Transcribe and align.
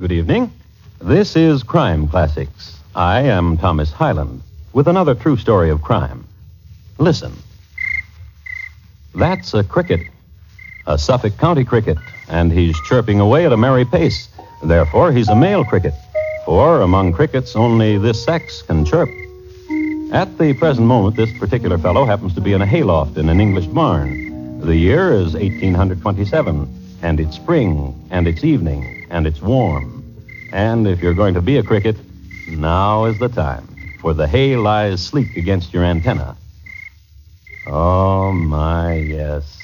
Good 0.00 0.12
evening. 0.12 0.50
This 0.98 1.36
is 1.36 1.62
Crime 1.62 2.08
Classics. 2.08 2.78
I 2.94 3.20
am 3.20 3.58
Thomas 3.58 3.92
Hyland 3.92 4.40
with 4.72 4.88
another 4.88 5.14
true 5.14 5.36
story 5.36 5.68
of 5.68 5.82
crime. 5.82 6.24
Listen. 6.96 7.34
That's 9.14 9.52
a 9.52 9.62
cricket, 9.62 10.00
a 10.86 10.96
Suffolk 10.96 11.36
County 11.36 11.64
cricket, 11.64 11.98
and 12.30 12.50
he's 12.50 12.80
chirping 12.88 13.20
away 13.20 13.44
at 13.44 13.52
a 13.52 13.58
merry 13.58 13.84
pace. 13.84 14.30
Therefore, 14.64 15.12
he's 15.12 15.28
a 15.28 15.36
male 15.36 15.66
cricket. 15.66 15.92
For 16.46 16.80
among 16.80 17.12
crickets, 17.12 17.54
only 17.54 17.98
this 17.98 18.24
sex 18.24 18.62
can 18.62 18.86
chirp. 18.86 19.10
At 20.12 20.38
the 20.38 20.54
present 20.58 20.86
moment, 20.86 21.16
this 21.16 21.38
particular 21.38 21.76
fellow 21.76 22.06
happens 22.06 22.32
to 22.36 22.40
be 22.40 22.54
in 22.54 22.62
a 22.62 22.66
hayloft 22.66 23.18
in 23.18 23.28
an 23.28 23.38
English 23.38 23.66
barn. 23.66 24.60
The 24.60 24.76
year 24.76 25.12
is 25.12 25.34
1827, 25.34 26.79
and 27.02 27.20
it's 27.20 27.36
spring, 27.36 27.94
and 28.10 28.26
it's 28.28 28.44
evening, 28.44 29.06
and 29.10 29.26
it's 29.26 29.40
warm. 29.40 30.04
And 30.52 30.86
if 30.86 31.00
you're 31.00 31.14
going 31.14 31.34
to 31.34 31.40
be 31.40 31.56
a 31.56 31.62
cricket, 31.62 31.96
now 32.48 33.04
is 33.04 33.18
the 33.18 33.28
time, 33.28 33.66
for 34.00 34.14
the 34.14 34.26
hay 34.26 34.56
lies 34.56 35.02
sleek 35.02 35.36
against 35.36 35.72
your 35.72 35.84
antenna. 35.84 36.36
Oh, 37.66 38.32
my, 38.32 38.94
yes. 38.94 39.58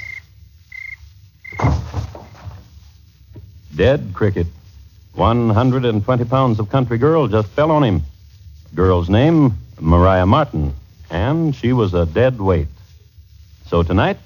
Dead 3.74 4.10
cricket. 4.14 4.46
120 5.14 6.24
pounds 6.24 6.58
of 6.58 6.68
country 6.68 6.98
girl 6.98 7.26
just 7.26 7.48
fell 7.48 7.70
on 7.70 7.82
him. 7.82 8.02
Girl's 8.74 9.08
name, 9.08 9.56
Maria 9.80 10.26
Martin, 10.26 10.74
and 11.10 11.54
she 11.54 11.72
was 11.72 11.94
a 11.94 12.06
dead 12.06 12.40
weight. 12.40 12.68
So 13.66 13.82
tonight, 13.82 14.18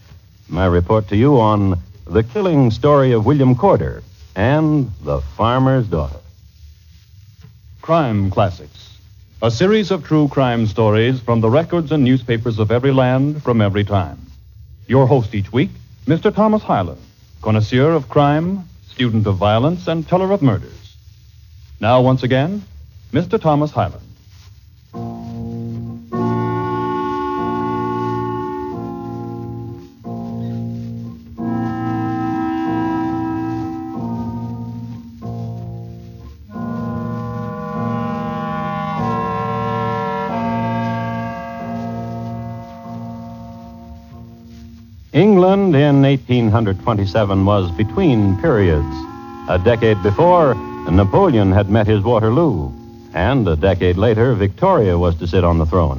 my 0.49 0.67
report 0.67 1.09
to 1.09 1.17
you 1.17 1.41
on 1.41 1.81
the 2.11 2.25
killing 2.25 2.73
story 2.73 3.13
of 3.13 3.25
William 3.25 3.55
Corder 3.55 4.03
and 4.35 4.91
the 5.03 5.21
farmer's 5.21 5.87
daughter. 5.87 6.19
Crime 7.83 8.33
Classics, 8.33 8.99
a 9.41 9.49
series 9.49 9.93
of 9.93 10.05
true 10.05 10.27
crime 10.27 10.67
stories 10.67 11.21
from 11.21 11.41
the 11.41 11.49
records 11.49 11.93
and 11.93 12.03
newspapers 12.03 12.59
of 12.59 12.73
every 12.73 12.91
land 12.91 13.41
from 13.45 13.61
every 13.61 13.85
time. 13.85 14.19
Your 14.89 15.07
host 15.07 15.37
each 15.37 15.53
week, 15.53 15.71
Mr. 16.07 16.35
Thomas 16.35 16.65
Hyland, 16.65 17.01
connoisseur 17.43 17.93
of 17.93 18.09
crime, 18.09 18.69
student 18.89 19.29
of 19.29 19.37
violence, 19.37 19.87
and 19.87 20.07
teller 20.07 20.33
of 20.33 20.43
murders. 20.43 20.97
Now, 21.79 22.03
once 22.03 22.25
again, 22.25 22.65
Mr. 23.13 23.41
Thomas 23.41 23.71
Hyland. 23.71 24.10
England 45.21 45.77
in 45.77 46.01
1827 46.01 47.45
was 47.45 47.71
between 47.73 48.41
periods. 48.41 48.97
A 49.51 49.61
decade 49.63 50.03
before, 50.03 50.55
Napoleon 50.91 51.53
had 51.53 51.69
met 51.69 51.87
his 51.87 52.03
Waterloo, 52.03 52.73
and 53.13 53.47
a 53.47 53.55
decade 53.55 53.99
later, 53.99 54.33
Victoria 54.33 54.97
was 54.97 55.15
to 55.17 55.27
sit 55.27 55.45
on 55.45 55.59
the 55.59 55.67
throne. 55.67 55.99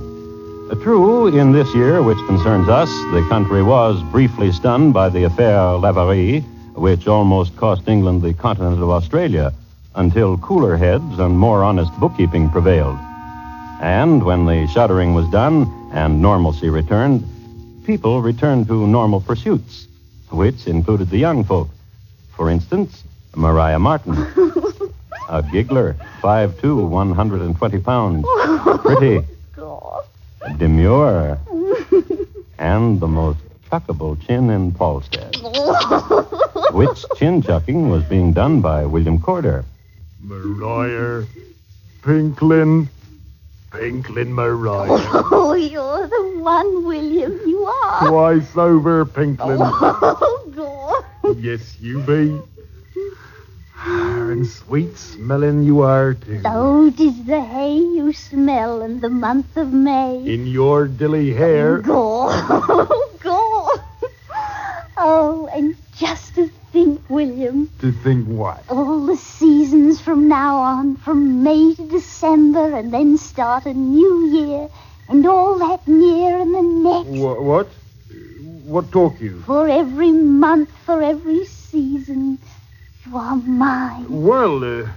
True, 0.81 1.27
in 1.27 1.51
this 1.51 1.71
year, 1.75 2.01
which 2.01 2.17
concerns 2.25 2.67
us, 2.67 2.89
the 3.13 3.23
country 3.29 3.61
was 3.61 4.01
briefly 4.11 4.51
stunned 4.51 4.91
by 4.91 5.07
the 5.07 5.25
affair 5.25 5.77
Laverie, 5.77 6.39
which 6.73 7.05
almost 7.05 7.55
cost 7.55 7.87
England 7.87 8.23
the 8.23 8.33
continent 8.33 8.81
of 8.81 8.89
Australia, 8.89 9.53
until 9.93 10.35
cooler 10.39 10.77
heads 10.77 11.19
and 11.19 11.37
more 11.37 11.63
honest 11.63 11.91
bookkeeping 11.99 12.49
prevailed. 12.49 12.97
And 13.81 14.23
when 14.23 14.47
the 14.47 14.65
shuttering 14.65 15.13
was 15.13 15.29
done 15.29 15.71
and 15.93 16.23
normalcy 16.23 16.69
returned, 16.69 17.23
people 17.85 18.21
returned 18.21 18.67
to 18.67 18.87
normal 18.87 19.21
pursuits, 19.21 19.87
which 20.29 20.67
included 20.67 21.09
the 21.09 21.17
young 21.17 21.43
folk. 21.43 21.69
For 22.35 22.49
instance, 22.49 23.03
Maria 23.35 23.79
Martin. 23.79 24.13
A 25.29 25.41
giggler, 25.41 25.95
5'2", 26.21 26.89
120 26.89 27.79
pounds. 27.79 28.25
Pretty. 28.81 29.25
Demure. 30.57 31.39
And 32.57 32.99
the 32.99 33.07
most 33.07 33.39
chuckable 33.71 34.21
chin 34.27 34.51
in 34.51 34.71
Polstead. 34.71 35.33
Which 36.73 37.03
chin 37.17 37.41
chucking 37.41 37.89
was 37.89 38.03
being 38.03 38.33
done 38.33 38.61
by 38.61 38.85
William 38.85 39.17
Corder. 39.19 39.65
Maria 40.21 41.25
Pinklin. 42.03 42.87
Pinklin 43.71 44.33
Maria. 44.33 44.85
Oh, 45.33 45.53
you're 45.53 46.07
the 46.07 46.39
one, 46.39 46.85
William. 46.85 47.39
You 47.45 47.65
are. 47.65 48.07
Twice 48.07 48.55
over, 48.57 49.05
Pinklin. 49.05 49.59
Oh, 49.61 51.03
God. 51.23 51.37
Yes, 51.39 51.79
you 51.79 52.01
be. 52.01 52.41
And 53.83 54.45
sweet 54.45 54.97
smelling 54.97 55.63
you 55.63 55.81
are, 55.81 56.13
too. 56.13 56.41
So 56.41 56.91
tis 56.91 57.23
the 57.23 57.41
hay 57.41 57.77
you 57.77 58.13
smell 58.13 58.81
in 58.81 58.99
the 58.99 59.09
month 59.09 59.55
of 59.57 59.71
May. 59.71 60.17
In 60.25 60.45
your 60.45 60.87
dilly 60.87 61.33
hair. 61.33 61.81
Oh, 61.85 63.17
Go. 63.17 63.17
Go. 63.23 63.69
Oh, 65.03 65.49
and 65.51 65.73
just 65.97 66.30
William, 67.25 67.69
To 67.81 67.91
think 67.91 68.27
what? 68.27 68.63
all 68.67 69.05
the 69.05 69.15
seasons 69.15 70.01
from 70.01 70.27
now 70.27 70.57
on, 70.57 70.95
from 70.95 71.43
May 71.43 71.75
to 71.75 71.87
December, 71.87 72.75
and 72.75 72.91
then 72.91 73.19
start 73.19 73.67
a 73.67 73.73
new 73.75 74.25
year, 74.25 74.69
and 75.07 75.23
all 75.27 75.59
that 75.59 75.87
year 75.87 76.41
and 76.41 76.55
the 76.55 76.61
next. 76.61 77.21
What? 77.21 77.43
What, 77.43 77.67
what 78.65 78.91
talk 78.91 79.21
you? 79.21 79.41
For 79.41 79.67
every 79.69 80.11
month, 80.11 80.71
for 80.85 81.03
every 81.03 81.45
season, 81.45 82.39
you 83.05 83.15
are 83.17 83.35
mine. 83.35 84.07
Well, 84.09 84.63
uh, 84.63 84.89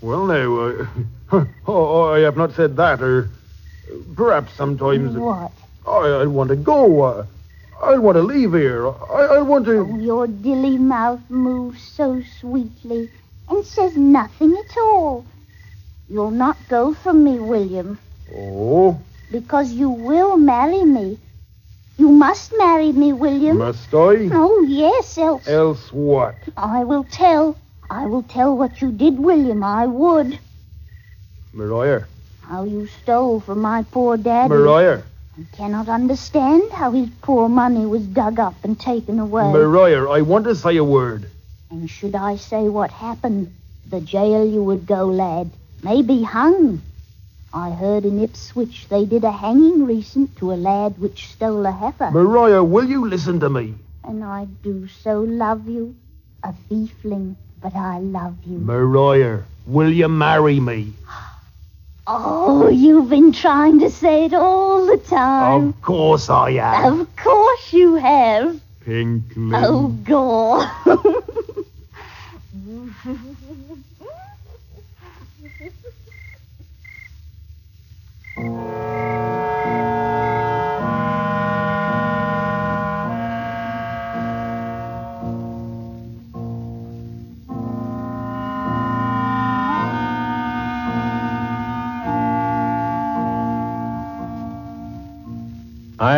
well, 0.00 0.24
now, 0.26 0.60
uh, 0.60 1.44
oh, 1.66 2.10
I 2.14 2.20
have 2.20 2.38
not 2.38 2.54
said 2.54 2.76
that, 2.76 3.02
or 3.02 3.28
perhaps 4.16 4.54
sometimes 4.54 5.14
What? 5.14 5.52
I, 5.86 6.22
I 6.22 6.26
want 6.26 6.48
to 6.48 6.56
go. 6.56 7.02
Uh, 7.02 7.26
I 7.82 7.98
want 7.98 8.16
to 8.16 8.22
leave 8.22 8.52
here. 8.52 8.86
I, 8.88 9.38
I 9.38 9.42
want 9.42 9.66
Oh, 9.68 9.72
to. 9.96 10.00
your 10.00 10.26
dilly 10.28 10.78
mouth 10.78 11.20
moves 11.28 11.82
so 11.82 12.22
sweetly 12.40 13.10
and 13.48 13.64
says 13.64 13.96
nothing 13.96 14.56
at 14.56 14.76
all. 14.78 15.24
You'll 16.08 16.30
not 16.30 16.56
go 16.68 16.94
from 16.94 17.24
me, 17.24 17.38
William, 17.38 17.98
Oh, 18.34 19.00
because 19.30 19.72
you 19.72 19.90
will 19.90 20.36
marry 20.36 20.84
me. 20.84 21.18
You 21.98 22.08
must 22.10 22.52
marry 22.56 22.92
me, 22.92 23.12
William. 23.12 23.58
must 23.58 23.92
I? 23.94 24.28
Oh, 24.32 24.64
yes, 24.66 25.18
else 25.18 25.48
Else 25.48 25.92
what? 25.92 26.36
I 26.56 26.84
will 26.84 27.04
tell. 27.04 27.56
I 27.90 28.06
will 28.06 28.22
tell 28.22 28.56
what 28.56 28.80
you 28.80 28.92
did, 28.92 29.18
William. 29.18 29.62
I 29.64 29.86
would. 29.86 30.38
Maria. 31.52 32.06
How 32.42 32.64
you 32.64 32.86
stole 32.86 33.40
from 33.40 33.60
my 33.60 33.82
poor 33.82 34.16
daddy. 34.16 34.48
Maria. 34.54 35.04
I 35.38 35.56
cannot 35.56 35.88
understand 35.88 36.70
how 36.72 36.90
his 36.90 37.08
poor 37.22 37.48
money 37.48 37.86
was 37.86 38.02
dug 38.02 38.38
up 38.38 38.54
and 38.64 38.78
taken 38.78 39.18
away. 39.18 39.50
Maria, 39.50 40.04
I 40.08 40.20
want 40.20 40.44
to 40.44 40.54
say 40.54 40.76
a 40.76 40.84
word. 40.84 41.28
And 41.70 41.88
should 41.88 42.14
I 42.14 42.36
say 42.36 42.68
what 42.68 42.90
happened, 42.90 43.52
the 43.88 44.00
jail 44.00 44.44
you 44.44 44.62
would 44.62 44.86
go, 44.86 45.06
lad. 45.06 45.50
Maybe 45.82 46.22
hung. 46.22 46.82
I 47.54 47.70
heard 47.70 48.04
in 48.04 48.22
Ipswich 48.22 48.88
they 48.88 49.04
did 49.04 49.24
a 49.24 49.32
hanging 49.32 49.84
recent 49.86 50.36
to 50.36 50.52
a 50.52 50.54
lad 50.54 50.98
which 50.98 51.28
stole 51.28 51.64
a 51.66 51.72
heifer. 51.72 52.10
Maria, 52.10 52.62
will 52.62 52.88
you 52.88 53.08
listen 53.08 53.40
to 53.40 53.48
me? 53.48 53.74
and 54.04 54.24
I 54.24 54.46
do 54.62 54.88
so 54.88 55.20
love 55.20 55.68
you. 55.68 55.94
A 56.42 56.52
thiefling, 56.68 57.36
but 57.60 57.74
I 57.76 58.00
love 58.00 58.36
you. 58.44 58.58
Maria, 58.58 59.44
will 59.66 59.92
you 59.92 60.08
marry 60.08 60.58
me? 60.58 60.92
Oh, 62.06 62.68
you've 62.68 63.08
been 63.08 63.32
trying 63.32 63.80
to 63.80 63.90
say 63.90 64.24
it 64.24 64.34
all 64.34 64.86
the 64.86 64.98
time. 64.98 65.68
Of 65.68 65.82
course 65.82 66.28
I 66.28 66.50
am. 66.50 67.00
Of 67.00 67.16
course 67.16 67.72
you 67.72 67.94
have. 67.94 68.60
Pinklin. 68.80 69.52
Oh, 69.54 69.88
God. 70.04 70.68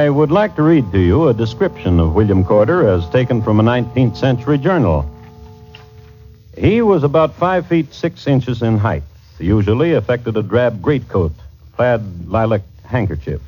I 0.05 0.11
would 0.11 0.31
like 0.31 0.55
to 0.56 0.62
read 0.62 0.93
to 0.93 0.99
you 0.99 1.29
a 1.29 1.33
description 1.33 1.99
of 1.99 2.12
William 2.12 2.45
Corder 2.45 2.87
as 2.87 3.09
taken 3.09 3.41
from 3.41 3.59
a 3.59 3.62
19th 3.62 4.19
century 4.19 4.59
journal. 4.59 5.09
He 6.59 6.83
was 6.83 7.05
about 7.05 7.33
five 7.37 7.67
feet 7.69 7.95
six 7.95 8.27
inches 8.27 8.61
in 8.61 8.77
height, 8.77 9.05
usually 9.39 9.95
affected 9.95 10.37
a 10.37 10.43
drab 10.43 10.83
greatcoat, 10.83 11.33
plaid 11.73 12.03
lilac 12.29 12.61
handkerchief, 12.85 13.41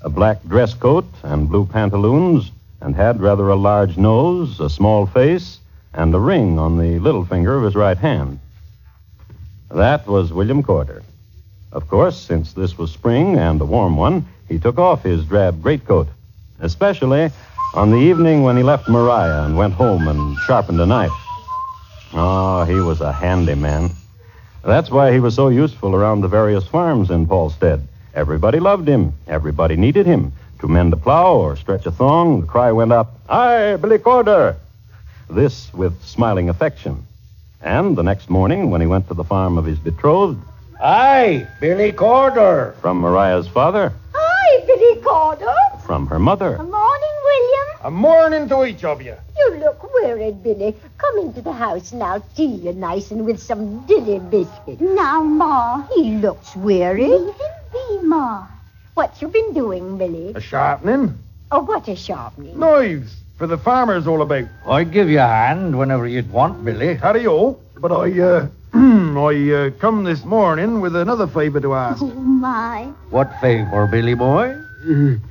a 0.00 0.08
black 0.08 0.40
dress 0.46 0.74
coat, 0.74 1.06
and 1.24 1.48
blue 1.48 1.66
pantaloons, 1.66 2.52
and 2.80 2.94
had 2.94 3.20
rather 3.20 3.48
a 3.48 3.56
large 3.56 3.96
nose, 3.96 4.60
a 4.60 4.70
small 4.70 5.06
face, 5.06 5.58
and 5.92 6.14
a 6.14 6.20
ring 6.20 6.56
on 6.56 6.78
the 6.78 7.00
little 7.00 7.24
finger 7.24 7.56
of 7.56 7.64
his 7.64 7.74
right 7.74 7.98
hand. 7.98 8.38
That 9.72 10.06
was 10.06 10.32
William 10.32 10.62
Corder. 10.62 11.02
Of 11.72 11.88
course, 11.88 12.16
since 12.16 12.52
this 12.52 12.78
was 12.78 12.92
spring 12.92 13.36
and 13.36 13.60
a 13.60 13.64
warm 13.64 13.96
one, 13.96 14.24
he 14.48 14.58
took 14.58 14.78
off 14.78 15.02
his 15.02 15.24
drab 15.24 15.62
greatcoat, 15.62 16.08
especially 16.60 17.30
on 17.74 17.90
the 17.90 17.96
evening 17.98 18.42
when 18.42 18.56
he 18.56 18.62
left 18.62 18.88
Maria 18.88 19.44
and 19.44 19.56
went 19.56 19.74
home 19.74 20.08
and 20.08 20.36
sharpened 20.46 20.80
a 20.80 20.86
knife. 20.86 21.12
Oh, 22.12 22.64
he 22.64 22.76
was 22.80 23.00
a 23.00 23.12
handy 23.12 23.54
man. 23.54 23.90
That's 24.64 24.90
why 24.90 25.12
he 25.12 25.20
was 25.20 25.34
so 25.34 25.48
useful 25.48 25.94
around 25.94 26.20
the 26.22 26.28
various 26.28 26.66
farms 26.66 27.10
in 27.10 27.26
Polstead. 27.26 27.82
Everybody 28.14 28.58
loved 28.60 28.88
him. 28.88 29.12
Everybody 29.28 29.76
needed 29.76 30.06
him. 30.06 30.32
To 30.60 30.68
mend 30.68 30.92
a 30.92 30.96
plow 30.96 31.34
or 31.36 31.54
stretch 31.56 31.84
a 31.86 31.90
thong, 31.90 32.40
the 32.40 32.46
cry 32.46 32.72
went 32.72 32.90
up, 32.92 33.20
Aye, 33.28 33.76
Billy 33.76 33.98
Corder! 33.98 34.56
This 35.28 35.72
with 35.74 36.02
smiling 36.02 36.48
affection. 36.48 37.06
And 37.60 37.94
the 37.96 38.02
next 38.02 38.30
morning, 38.30 38.70
when 38.70 38.80
he 38.80 38.86
went 38.86 39.08
to 39.08 39.14
the 39.14 39.24
farm 39.24 39.58
of 39.58 39.66
his 39.66 39.78
betrothed, 39.78 40.40
Aye, 40.80 41.46
Billy 41.60 41.92
Corder. 41.92 42.74
from 42.80 43.00
Maria's 43.00 43.48
father, 43.48 43.92
oh, 44.14 44.25
Hi, 45.08 45.78
from 45.86 46.06
her 46.08 46.18
mother, 46.18 46.56
Good 46.56 46.68
Morning, 46.68 47.16
William. 47.24 47.78
A 47.84 47.90
morning 47.90 48.48
to 48.48 48.64
each 48.64 48.82
of 48.82 49.00
you. 49.00 49.14
You 49.36 49.54
look 49.60 49.94
worried, 50.02 50.42
Billy. 50.42 50.74
Come 50.98 51.18
into 51.18 51.40
the 51.40 51.52
house 51.52 51.92
and 51.92 52.02
I'll 52.02 52.24
Tea 52.34 52.46
you 52.46 52.72
nice 52.72 53.12
and 53.12 53.24
with 53.24 53.38
some 53.40 53.86
dilly 53.86 54.18
biscuit. 54.18 54.80
Now, 54.80 55.22
Ma. 55.22 55.86
He 55.94 56.16
looks 56.16 56.56
weary. 56.56 57.06
Leave 57.06 57.34
him 57.34 57.54
be, 57.72 57.98
Ma. 58.02 58.46
What 58.94 59.22
you 59.22 59.28
been 59.28 59.54
doing, 59.54 59.96
Billy? 59.96 60.32
A 60.34 60.40
sharpening. 60.40 61.16
Oh, 61.52 61.60
what 61.60 61.86
a 61.86 61.94
sharpening. 61.94 62.58
Knives. 62.58 63.14
For 63.38 63.46
the 63.46 63.58
farmers 63.58 64.06
all 64.06 64.22
about. 64.22 64.48
I'd 64.66 64.90
give 64.92 65.08
you 65.08 65.20
a 65.20 65.26
hand 65.26 65.78
whenever 65.78 66.08
you'd 66.08 66.32
want, 66.32 66.64
Billy. 66.64 66.94
Howdy-o. 66.94 67.58
But 67.78 67.92
I, 67.92 68.20
uh, 68.20 68.48
I 68.74 69.52
uh, 69.52 69.70
come 69.78 70.02
this 70.02 70.24
morning 70.24 70.80
with 70.80 70.96
another 70.96 71.28
favour 71.28 71.60
to 71.60 71.74
ask. 71.74 72.02
Oh, 72.02 72.06
my. 72.06 72.84
What 73.10 73.30
favor, 73.40 73.86
Billy 73.86 74.14
boy? 74.14 74.65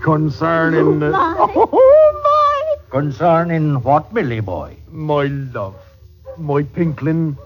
Concerning 0.01 1.01
uh, 1.01 1.11
My. 1.11 1.35
Oh, 1.55 2.21
my. 2.23 2.75
Concerning 2.89 3.81
what, 3.83 4.13
Billy 4.13 4.41
boy? 4.41 4.75
my 4.91 5.25
love, 5.53 5.75
my 6.37 6.63
pinklin, 6.63 7.37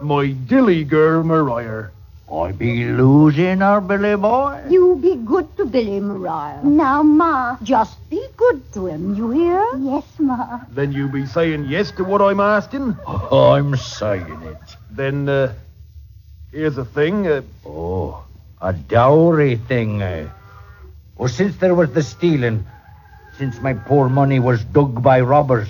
my 0.00 0.28
dilly 0.28 0.84
girl 0.84 1.24
Maria. 1.24 1.90
I 2.32 2.52
be 2.52 2.84
losing 2.84 3.58
her, 3.58 3.80
Billy 3.80 4.14
boy. 4.16 4.62
You 4.68 4.98
be 5.02 5.16
good 5.16 5.56
to 5.56 5.64
Billy, 5.64 5.98
Mariah. 5.98 6.62
Now, 6.62 7.02
Ma. 7.02 7.56
Just 7.62 7.96
be 8.08 8.24
good 8.36 8.72
to 8.74 8.86
him, 8.86 9.16
you 9.16 9.30
hear? 9.30 9.64
Yes, 9.78 10.04
Ma. 10.20 10.60
Then 10.70 10.92
you 10.92 11.08
be 11.08 11.26
saying 11.26 11.64
yes 11.64 11.90
to 11.92 12.04
what 12.04 12.20
I'm 12.22 12.38
asking? 12.40 12.96
I'm 13.06 13.74
saying 13.76 14.42
it. 14.42 14.76
Then, 14.90 15.28
uh, 15.28 15.54
here's 16.52 16.78
a 16.78 16.84
thing. 16.84 17.26
Uh, 17.26 17.42
Oh, 17.66 18.22
a 18.60 18.72
dowry 18.72 19.56
thing, 19.56 20.02
eh? 20.02 20.28
Well, 21.18 21.28
since 21.28 21.56
there 21.56 21.74
was 21.74 21.92
the 21.92 22.02
stealing, 22.02 22.64
since 23.36 23.60
my 23.60 23.74
poor 23.74 24.08
money 24.08 24.38
was 24.38 24.62
dug 24.64 25.02
by 25.02 25.20
robbers, 25.20 25.68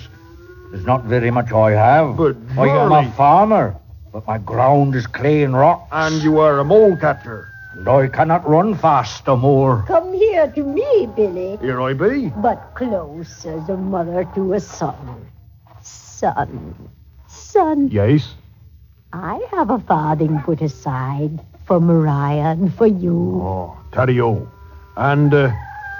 there's 0.71 0.85
not 0.85 1.03
very 1.05 1.31
much 1.31 1.51
I 1.51 1.71
have. 1.71 2.17
But 2.17 2.37
I 2.57 2.67
am 2.67 2.91
a 2.91 3.11
farmer, 3.13 3.75
but 4.13 4.27
my 4.27 4.37
ground 4.37 4.95
is 4.95 5.07
clay 5.07 5.43
and 5.43 5.55
rock, 5.55 5.87
and 5.91 6.21
you 6.21 6.39
are 6.39 6.59
a 6.59 6.63
mole 6.63 6.95
catcher. 6.95 7.47
and 7.73 7.87
I 7.87 8.07
cannot 8.07 8.47
run 8.47 8.75
fast 8.75 9.25
no 9.25 9.37
more. 9.37 9.83
Come 9.87 10.13
here 10.13 10.51
to 10.51 10.63
me, 10.63 11.07
Billy. 11.15 11.57
Here 11.61 11.81
I 11.81 11.93
be. 11.93 12.29
But 12.37 12.73
close 12.75 13.45
as 13.45 13.69
a 13.69 13.77
mother 13.77 14.25
to 14.35 14.53
a 14.53 14.59
son. 14.59 15.25
Son. 15.81 16.75
Son. 17.27 17.87
Yes. 17.89 18.35
I 19.13 19.41
have 19.49 19.71
a 19.71 19.79
farthing 19.79 20.39
put 20.41 20.61
aside 20.61 21.39
for 21.65 21.79
Mariah 21.79 22.51
and 22.53 22.73
for 22.73 22.85
you. 22.87 23.41
Oh, 23.41 23.77
Taddy-o. 23.91 24.47
And, 24.99 25.33
uh, 25.33 25.51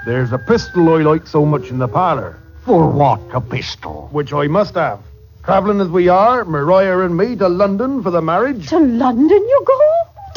there's 0.04 0.32
a 0.32 0.38
pistol 0.38 0.88
I 0.94 0.98
like 1.02 1.26
so 1.26 1.46
much 1.46 1.70
in 1.70 1.78
the 1.78 1.88
parlor, 1.88 2.38
For 2.66 2.86
what, 2.90 3.20
a 3.32 3.40
pistol? 3.40 4.08
which 4.12 4.32
I 4.34 4.46
must 4.46 4.74
have. 4.74 5.00
Travelling 5.42 5.80
as 5.80 5.88
we 5.88 6.08
are, 6.08 6.44
Maria 6.44 6.98
and 7.00 7.16
me, 7.16 7.34
to 7.36 7.48
London 7.48 8.02
for 8.02 8.10
the 8.10 8.20
marriage. 8.20 8.68
To 8.68 8.78
London 8.78 9.30
you 9.54 9.64
go? 9.66 9.80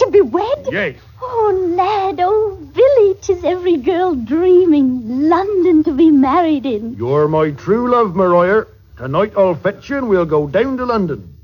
To 0.05 0.11
be 0.11 0.21
wed? 0.21 0.67
Yes. 0.71 0.95
Oh, 1.21 1.73
lad, 1.75 2.19
oh, 2.21 2.57
Billy, 2.73 3.15
'tis 3.21 3.43
every 3.43 3.77
girl 3.77 4.15
dreaming 4.15 5.27
London 5.29 5.83
to 5.83 5.91
be 5.93 6.09
married 6.09 6.65
in. 6.65 6.95
You're 6.95 7.27
my 7.27 7.51
true 7.51 7.91
love, 7.91 8.15
Maria. 8.15 8.65
Tonight 8.97 9.33
I'll 9.37 9.55
fetch 9.55 9.89
you 9.89 9.97
and 9.97 10.07
we'll 10.09 10.25
go 10.25 10.47
down 10.47 10.77
to 10.77 10.85
London. 10.85 11.35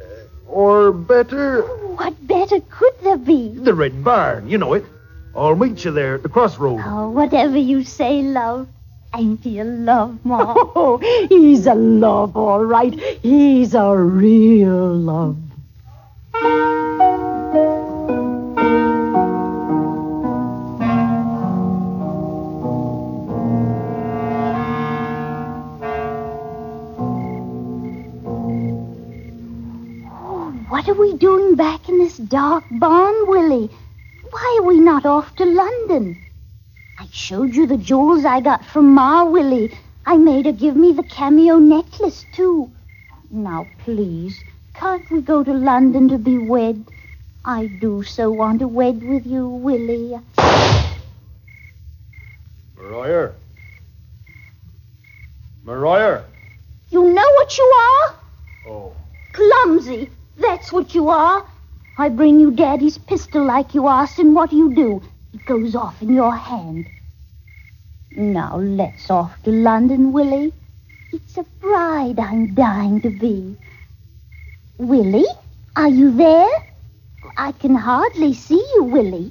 Uh, 0.00 0.04
or 0.48 0.90
better, 0.92 1.62
What 1.96 2.14
better 2.26 2.60
could 2.70 2.94
there 3.02 3.18
be? 3.18 3.48
the 3.50 3.74
Red 3.74 4.02
Barn. 4.02 4.48
You 4.48 4.56
know 4.58 4.72
it. 4.72 4.84
I'll 5.34 5.54
meet 5.54 5.84
you 5.84 5.92
there 5.92 6.16
at 6.16 6.22
the 6.22 6.28
crossroads. 6.28 6.82
Oh, 6.84 7.10
whatever 7.10 7.56
you 7.56 7.84
say, 7.84 8.22
love. 8.22 8.68
Ain't 9.14 9.42
he 9.42 9.58
a 9.58 9.64
love, 9.64 10.24
Ma? 10.24 10.54
Oh, 10.74 10.98
he's 11.28 11.66
a 11.66 11.74
love, 11.74 12.36
all 12.36 12.64
right. 12.64 12.92
He's 13.22 13.74
a 13.74 13.96
real 13.96 14.94
love. 14.94 15.36
Oh, 30.12 30.52
what 30.68 30.88
are 30.88 30.94
we 30.94 31.16
doing 31.16 31.54
back 31.56 31.88
in 31.88 31.98
this 31.98 32.16
dark 32.16 32.64
barn, 32.70 33.14
Willie? 33.28 33.70
Why 34.30 34.58
are 34.60 34.66
we 34.66 34.78
not 34.78 35.04
off 35.06 35.34
to 35.36 35.44
London? 35.44 36.16
I 36.98 37.06
showed 37.10 37.54
you 37.54 37.66
the 37.66 37.76
jewels 37.76 38.24
I 38.24 38.40
got 38.40 38.64
from 38.64 38.94
Ma, 38.94 39.24
Willie. 39.24 39.72
I 40.06 40.16
made 40.16 40.46
her 40.46 40.52
give 40.52 40.76
me 40.76 40.92
the 40.92 41.02
cameo 41.02 41.58
necklace, 41.58 42.24
too. 42.32 42.70
Now, 43.30 43.66
please, 43.78 44.44
can't 44.74 45.10
we 45.10 45.20
go 45.20 45.42
to 45.42 45.52
London 45.52 46.08
to 46.10 46.18
be 46.18 46.38
wed? 46.38 46.84
I 47.44 47.66
do 47.66 48.02
so 48.02 48.30
want 48.30 48.60
to 48.60 48.68
wed 48.68 49.02
with 49.02 49.26
you, 49.26 49.48
Willie. 49.48 50.20
Maria. 52.76 53.32
Maria. 55.64 56.24
You 56.90 57.02
know 57.12 57.30
what 57.34 57.58
you 57.58 57.64
are? 57.64 58.14
Oh. 58.68 58.92
Clumsy. 59.32 60.10
That's 60.36 60.72
what 60.72 60.94
you 60.94 61.08
are. 61.08 61.44
I 62.00 62.08
bring 62.08 62.40
you 62.40 62.50
Daddy's 62.50 62.96
pistol 62.96 63.44
like 63.44 63.74
you 63.74 63.86
asked, 63.86 64.18
and 64.18 64.34
what 64.34 64.48
do 64.48 64.56
you 64.56 64.74
do? 64.74 65.02
It 65.34 65.44
goes 65.44 65.74
off 65.74 66.00
in 66.00 66.14
your 66.14 66.34
hand. 66.34 66.88
Now 68.16 68.56
let's 68.56 69.10
off 69.10 69.42
to 69.42 69.50
London, 69.52 70.10
Willie. 70.12 70.54
It's 71.12 71.36
a 71.36 71.44
bride 71.60 72.18
I'm 72.18 72.54
dying 72.54 73.02
to 73.02 73.10
be. 73.10 73.54
Willie, 74.78 75.26
are 75.76 75.90
you 75.90 76.10
there? 76.16 76.48
I 77.36 77.52
can 77.52 77.74
hardly 77.74 78.32
see 78.32 78.64
you, 78.76 78.84
Willie. 78.84 79.30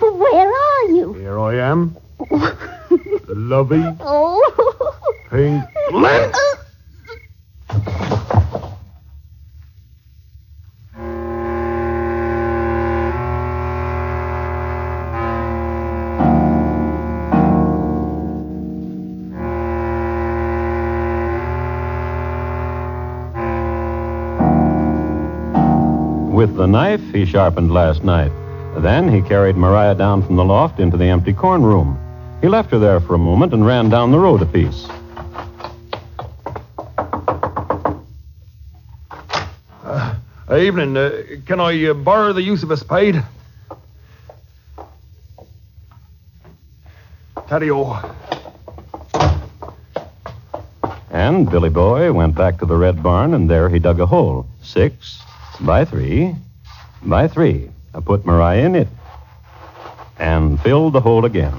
Where 0.00 0.48
are 0.48 0.84
you? 0.88 1.12
Here 1.12 1.38
I 1.38 1.56
am. 1.56 1.98
the 2.30 3.34
lovey 3.52 3.84
Oh. 4.00 4.94
pink. 5.28 5.62
with 5.90 6.34
the 26.66 26.72
knife 26.72 27.14
he 27.14 27.24
sharpened 27.24 27.72
last 27.72 28.02
night. 28.02 28.32
Then 28.78 29.08
he 29.08 29.22
carried 29.22 29.56
Maria 29.56 29.94
down 29.94 30.20
from 30.20 30.34
the 30.34 30.44
loft 30.44 30.80
into 30.80 30.96
the 30.96 31.04
empty 31.04 31.32
corn 31.32 31.62
room. 31.62 31.96
He 32.40 32.48
left 32.48 32.72
her 32.72 32.78
there 32.80 32.98
for 32.98 33.14
a 33.14 33.18
moment 33.18 33.54
and 33.54 33.64
ran 33.64 33.88
down 33.88 34.10
the 34.10 34.18
road 34.18 34.42
a 34.42 34.46
piece. 34.46 34.88
Evening. 40.52 40.96
Uh, 40.96 41.22
can 41.46 41.60
I 41.60 41.86
uh, 41.86 41.94
borrow 41.94 42.32
the 42.32 42.42
use 42.42 42.64
of 42.64 42.72
a 42.72 42.76
spade? 42.76 43.22
Taddy-o. 47.46 47.94
And 51.10 51.48
Billy 51.48 51.70
Boy 51.70 52.12
went 52.12 52.34
back 52.34 52.58
to 52.58 52.66
the 52.66 52.76
red 52.76 53.04
barn, 53.04 53.34
and 53.34 53.48
there 53.48 53.68
he 53.68 53.78
dug 53.78 54.00
a 54.00 54.06
hole. 54.06 54.48
Six 54.62 55.22
by 55.60 55.84
three 55.84 56.34
by 57.08 57.28
three. 57.28 57.70
I 57.94 58.00
put 58.00 58.26
Maria 58.26 58.66
in 58.66 58.74
it 58.74 58.88
and 60.18 60.60
filled 60.60 60.92
the 60.92 61.00
hole 61.00 61.24
again. 61.24 61.54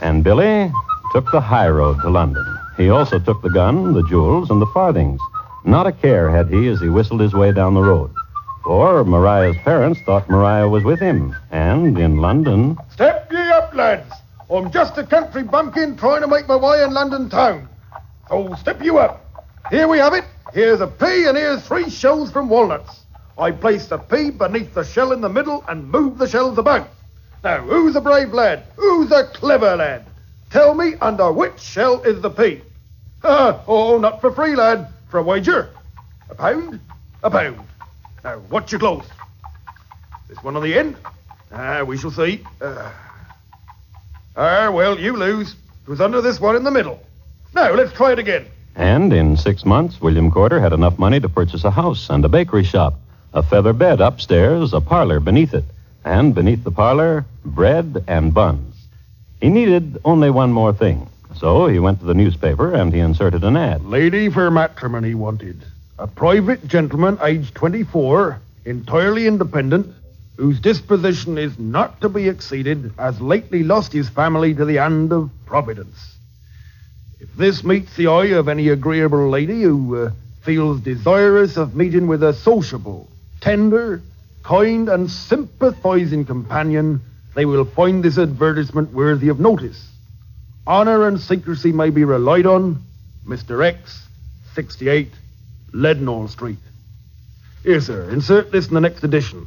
And 0.00 0.24
Billy 0.24 0.70
took 1.12 1.30
the 1.30 1.40
high 1.40 1.68
road 1.68 2.00
to 2.02 2.10
London. 2.10 2.44
He 2.76 2.90
also 2.90 3.18
took 3.18 3.42
the 3.42 3.50
gun, 3.50 3.92
the 3.92 4.06
jewels, 4.08 4.50
and 4.50 4.60
the 4.60 4.66
farthings. 4.66 5.20
Not 5.64 5.86
a 5.86 5.92
care 5.92 6.30
had 6.30 6.48
he 6.48 6.68
as 6.68 6.80
he 6.80 6.88
whistled 6.88 7.20
his 7.20 7.34
way 7.34 7.52
down 7.52 7.74
the 7.74 7.82
road. 7.82 8.10
For 8.64 9.04
Mariah's 9.04 9.56
parents 9.58 10.00
thought 10.06 10.28
Mariah 10.28 10.68
was 10.68 10.84
with 10.84 11.00
him, 11.00 11.34
and 11.50 11.98
in 11.98 12.18
London. 12.18 12.78
Step 12.90 13.30
ye 13.30 13.38
up, 13.38 13.74
lads. 13.74 14.12
I'm 14.50 14.70
just 14.70 14.98
a 14.98 15.04
country 15.04 15.42
bumpkin 15.42 15.96
trying 15.96 16.20
to 16.22 16.28
make 16.28 16.46
my 16.46 16.56
way 16.56 16.82
in 16.82 16.92
London 16.92 17.28
town. 17.28 17.68
So 18.28 18.54
step 18.54 18.82
you 18.82 18.98
up. 18.98 19.24
Here 19.70 19.88
we 19.88 19.98
have 19.98 20.14
it. 20.14 20.24
Here's 20.52 20.80
a 20.80 20.86
pea 20.86 21.26
and 21.26 21.36
here's 21.36 21.66
three 21.66 21.88
shells 21.88 22.30
from 22.30 22.48
walnuts. 22.48 23.01
I 23.38 23.50
place 23.50 23.86
the 23.86 23.98
pea 23.98 24.30
beneath 24.30 24.74
the 24.74 24.84
shell 24.84 25.12
in 25.12 25.20
the 25.20 25.28
middle 25.28 25.64
and 25.68 25.90
move 25.90 26.18
the 26.18 26.28
shells 26.28 26.58
about. 26.58 26.88
Now, 27.42 27.60
who's 27.62 27.96
a 27.96 28.00
brave 28.00 28.32
lad? 28.32 28.64
Who's 28.76 29.10
a 29.10 29.24
clever 29.24 29.76
lad? 29.76 30.04
Tell 30.50 30.74
me 30.74 30.94
under 31.00 31.32
which 31.32 31.60
shell 31.60 32.02
is 32.02 32.20
the 32.20 32.30
pea? 32.30 32.60
Oh, 33.24 33.98
not 34.00 34.20
for 34.20 34.32
free, 34.32 34.56
lad. 34.56 34.88
For 35.08 35.18
a 35.18 35.22
wager. 35.22 35.70
A 36.28 36.34
pound? 36.34 36.80
A 37.22 37.30
pound. 37.30 37.60
Now, 38.24 38.38
watch 38.50 38.72
your 38.72 38.80
close. 38.80 39.04
This 40.28 40.42
one 40.42 40.56
on 40.56 40.62
the 40.62 40.76
end? 40.76 40.96
Ah, 41.52 41.82
we 41.82 41.96
shall 41.96 42.10
see. 42.10 42.44
Ah, 42.60 42.94
ah 44.36 44.70
well, 44.70 44.98
you 44.98 45.16
lose. 45.16 45.54
It 45.86 45.90
was 45.90 46.00
under 46.00 46.20
this 46.20 46.40
one 46.40 46.56
in 46.56 46.64
the 46.64 46.70
middle. 46.70 47.00
Now, 47.54 47.72
let's 47.74 47.92
try 47.92 48.12
it 48.12 48.18
again. 48.18 48.46
And 48.74 49.12
in 49.12 49.36
six 49.36 49.64
months, 49.64 50.00
William 50.00 50.30
Corder 50.30 50.60
had 50.60 50.72
enough 50.72 50.98
money 50.98 51.20
to 51.20 51.28
purchase 51.28 51.64
a 51.64 51.70
house 51.70 52.08
and 52.08 52.24
a 52.24 52.28
bakery 52.28 52.64
shop, 52.64 52.94
a 53.34 53.42
feather 53.42 53.72
bed 53.72 54.00
upstairs, 54.00 54.72
a 54.72 54.80
parlor 54.80 55.20
beneath 55.20 55.54
it, 55.54 55.64
and 56.04 56.34
beneath 56.34 56.64
the 56.64 56.70
parlor, 56.70 57.24
bread 57.44 58.04
and 58.06 58.34
buns. 58.34 58.74
He 59.40 59.48
needed 59.48 59.98
only 60.04 60.30
one 60.30 60.52
more 60.52 60.72
thing. 60.72 61.08
So 61.36 61.66
he 61.66 61.78
went 61.78 62.00
to 62.00 62.04
the 62.06 62.14
newspaper 62.14 62.72
and 62.72 62.92
he 62.92 63.00
inserted 63.00 63.42
an 63.42 63.56
ad. 63.56 63.84
Lady 63.84 64.28
for 64.28 64.50
matrimony 64.50 65.14
wanted. 65.14 65.64
A 65.98 66.06
private 66.06 66.66
gentleman, 66.66 67.18
aged 67.22 67.54
24, 67.54 68.38
entirely 68.64 69.26
independent, 69.26 69.94
whose 70.36 70.60
disposition 70.60 71.38
is 71.38 71.58
not 71.58 72.00
to 72.00 72.08
be 72.08 72.28
exceeded, 72.28 72.92
has 72.98 73.20
lately 73.20 73.62
lost 73.62 73.92
his 73.92 74.08
family 74.08 74.54
to 74.54 74.64
the 74.64 74.76
hand 74.76 75.12
of 75.12 75.30
Providence. 75.46 76.16
If 77.20 77.34
this 77.36 77.64
meets 77.64 77.94
the 77.96 78.08
eye 78.08 78.34
of 78.36 78.48
any 78.48 78.68
agreeable 78.68 79.28
lady 79.28 79.62
who 79.62 79.96
uh, 79.96 80.10
feels 80.42 80.80
desirous 80.80 81.56
of 81.56 81.76
meeting 81.76 82.06
with 82.06 82.22
a 82.22 82.34
sociable, 82.34 83.08
tender, 83.42 84.00
kind, 84.42 84.88
and 84.88 85.10
sympathizing 85.10 86.24
companion, 86.24 87.02
they 87.34 87.44
will 87.44 87.64
find 87.64 88.02
this 88.02 88.18
advertisement 88.18 88.92
worthy 88.92 89.28
of 89.28 89.38
notice. 89.38 89.88
Honor 90.66 91.08
and 91.08 91.20
secrecy 91.20 91.72
may 91.72 91.90
be 91.90 92.04
relied 92.04 92.46
on. 92.46 92.82
Mr. 93.26 93.64
X, 93.64 94.06
68, 94.54 95.10
Leadenhall 95.72 96.28
Street. 96.28 96.58
Here, 97.62 97.80
sir, 97.80 98.10
insert 98.10 98.50
this 98.50 98.68
in 98.68 98.74
the 98.74 98.80
next 98.80 99.04
edition. 99.04 99.46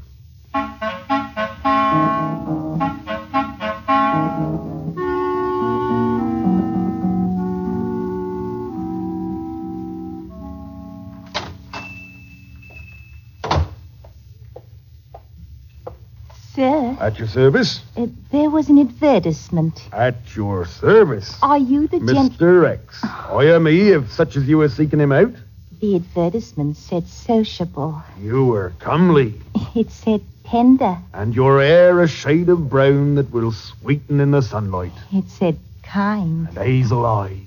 At 16.99 17.19
your 17.19 17.27
service? 17.27 17.81
uh, 17.97 18.07
there 18.31 18.49
was 18.49 18.69
an 18.69 18.79
advertisement. 18.79 19.87
At 19.91 20.35
your 20.35 20.65
service. 20.65 21.37
Are 21.41 21.57
you 21.57 21.87
the 21.87 21.99
gent... 21.99 22.33
Mr. 22.37 22.69
X. 22.69 23.03
I 23.03 23.45
am 23.45 23.65
he, 23.65 23.89
if 23.91 24.11
such 24.11 24.35
as 24.37 24.47
you 24.47 24.61
are 24.61 24.69
seeking 24.69 24.99
him 24.99 25.11
out. 25.11 25.33
The 25.81 25.95
advertisement 25.97 26.77
said 26.77 27.07
sociable. 27.07 28.01
You 28.21 28.45
were 28.45 28.73
comely, 28.79 29.35
It 29.75 29.91
said 29.91 30.21
tender. 30.45 30.97
and 31.13 31.35
your 31.35 31.61
hair 31.61 32.01
a 32.01 32.07
shade 32.07 32.49
of 32.49 32.69
brown 32.69 33.15
that 33.15 33.31
will 33.31 33.51
sweeten 33.51 34.19
in 34.21 34.31
the 34.31 34.41
sunlight, 34.41 34.93
It 35.11 35.27
said 35.29 35.57
kind. 35.83 36.47
and 36.49 36.57
hazel 36.57 37.05
eyes. 37.05 37.41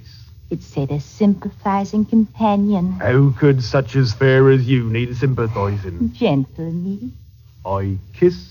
It 0.50 0.62
said 0.62 0.90
a 0.90 1.00
sympathizing 1.00 2.04
companion. 2.06 2.92
How 2.92 3.30
could 3.38 3.62
such 3.62 3.96
as 3.96 4.12
fair 4.14 4.50
as 4.50 4.66
you 4.68 4.84
need 4.90 5.16
sympathizing? 5.16 6.12
Gentle 6.14 6.70
me. 6.72 7.10
I 7.66 7.98
kiss 8.14 8.48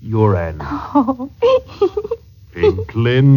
your 0.00 0.36
hand, 0.36 0.60
Oh. 0.62 1.30
Pinklin. 2.52 3.36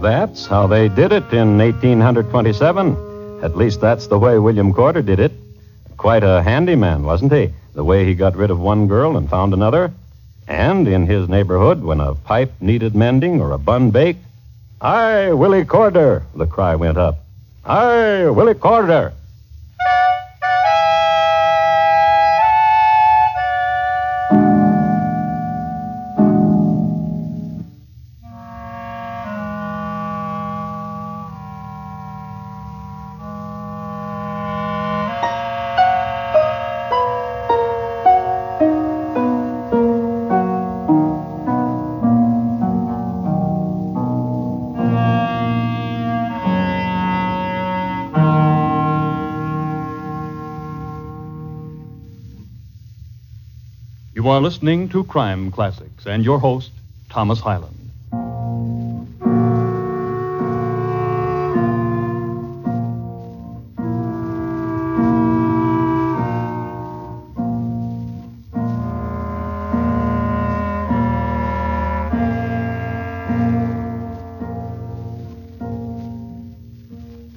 That's 0.00 0.46
how 0.46 0.66
they 0.66 0.88
did 0.88 1.12
it 1.12 1.32
in 1.32 1.58
1827. 1.58 3.07
At 3.42 3.56
least 3.56 3.80
that's 3.80 4.08
the 4.08 4.18
way 4.18 4.38
William 4.38 4.72
Corder 4.72 5.02
did 5.02 5.20
it. 5.20 5.32
Quite 5.96 6.24
a 6.24 6.42
handy 6.42 6.74
man, 6.74 7.04
wasn't 7.04 7.32
he? 7.32 7.50
The 7.74 7.84
way 7.84 8.04
he 8.04 8.14
got 8.14 8.36
rid 8.36 8.50
of 8.50 8.58
one 8.58 8.88
girl 8.88 9.16
and 9.16 9.30
found 9.30 9.52
another. 9.54 9.92
And 10.48 10.88
in 10.88 11.06
his 11.06 11.28
neighborhood, 11.28 11.82
when 11.82 12.00
a 12.00 12.14
pipe 12.14 12.52
needed 12.60 12.96
mending 12.96 13.40
or 13.40 13.52
a 13.52 13.58
bun 13.58 13.90
baked, 13.90 14.24
Aye, 14.80 15.32
Willie 15.32 15.64
Corder, 15.64 16.22
the 16.34 16.46
cry 16.46 16.74
went 16.76 16.98
up. 16.98 17.18
Aye, 17.64 18.28
Willie 18.30 18.54
Corder. 18.54 19.12
You 54.28 54.32
are 54.32 54.42
listening 54.42 54.90
to 54.90 55.04
Crime 55.04 55.50
Classics 55.50 56.04
and 56.04 56.22
your 56.22 56.38
host, 56.38 56.70
Thomas 57.08 57.40
Hyland. 57.40 57.74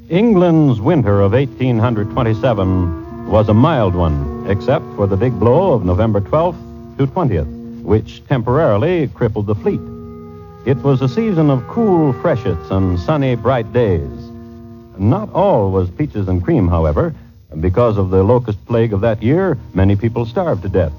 England's 0.10 0.81
winter 0.81 1.21
of 1.21 1.31
1827 1.31 3.29
was 3.29 3.48
a 3.48 3.53
mild 3.53 3.95
one, 3.95 4.45
except 4.50 4.83
for 4.98 5.07
the 5.07 5.15
big 5.15 5.39
blow 5.39 5.71
of 5.71 5.86
November 5.86 6.19
12th 6.19 6.71
to 6.98 7.07
20th, 7.07 7.81
which 7.83 8.25
temporarily 8.27 9.07
crippled 9.10 9.48
the 9.48 9.55
fleet. 9.55 9.81
It 10.65 10.77
was 10.77 11.01
a 11.01 11.10
season 11.10 11.50
of 11.50 11.67
cool 11.67 12.13
freshets 12.13 12.69
and 12.69 13.00
sunny, 13.00 13.36
bright 13.36 13.74
days. 13.74 14.10
Not 14.98 15.31
all 15.33 15.71
was 15.71 15.89
peaches 15.89 16.27
and 16.27 16.43
cream, 16.43 16.67
however. 16.67 17.15
Because 17.60 17.98
of 17.98 18.12
the 18.12 18.24
locust 18.24 18.63
plague 18.65 18.93
of 18.93 19.01
that 19.01 19.21
year, 19.24 19.57
many 19.74 19.95
people 19.95 20.25
starved 20.25 20.62
to 20.62 20.69
death. 20.69 20.93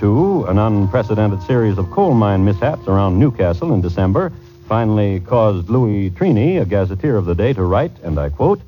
Two, 0.00 0.44
an 0.46 0.58
unprecedented 0.58 1.42
series 1.42 1.76
of 1.76 1.90
coal 1.90 2.14
mine 2.14 2.44
mishaps 2.44 2.88
around 2.88 3.18
Newcastle 3.18 3.74
in 3.74 3.82
December 3.82 4.32
finally 4.66 5.20
caused 5.20 5.68
Louis 5.68 6.10
Trini, 6.10 6.60
a 6.60 6.64
gazetteer 6.64 7.16
of 7.16 7.26
the 7.26 7.34
day, 7.34 7.52
to 7.52 7.62
write, 7.62 7.92
and 8.02 8.18
I 8.18 8.30
quote, 8.30 8.60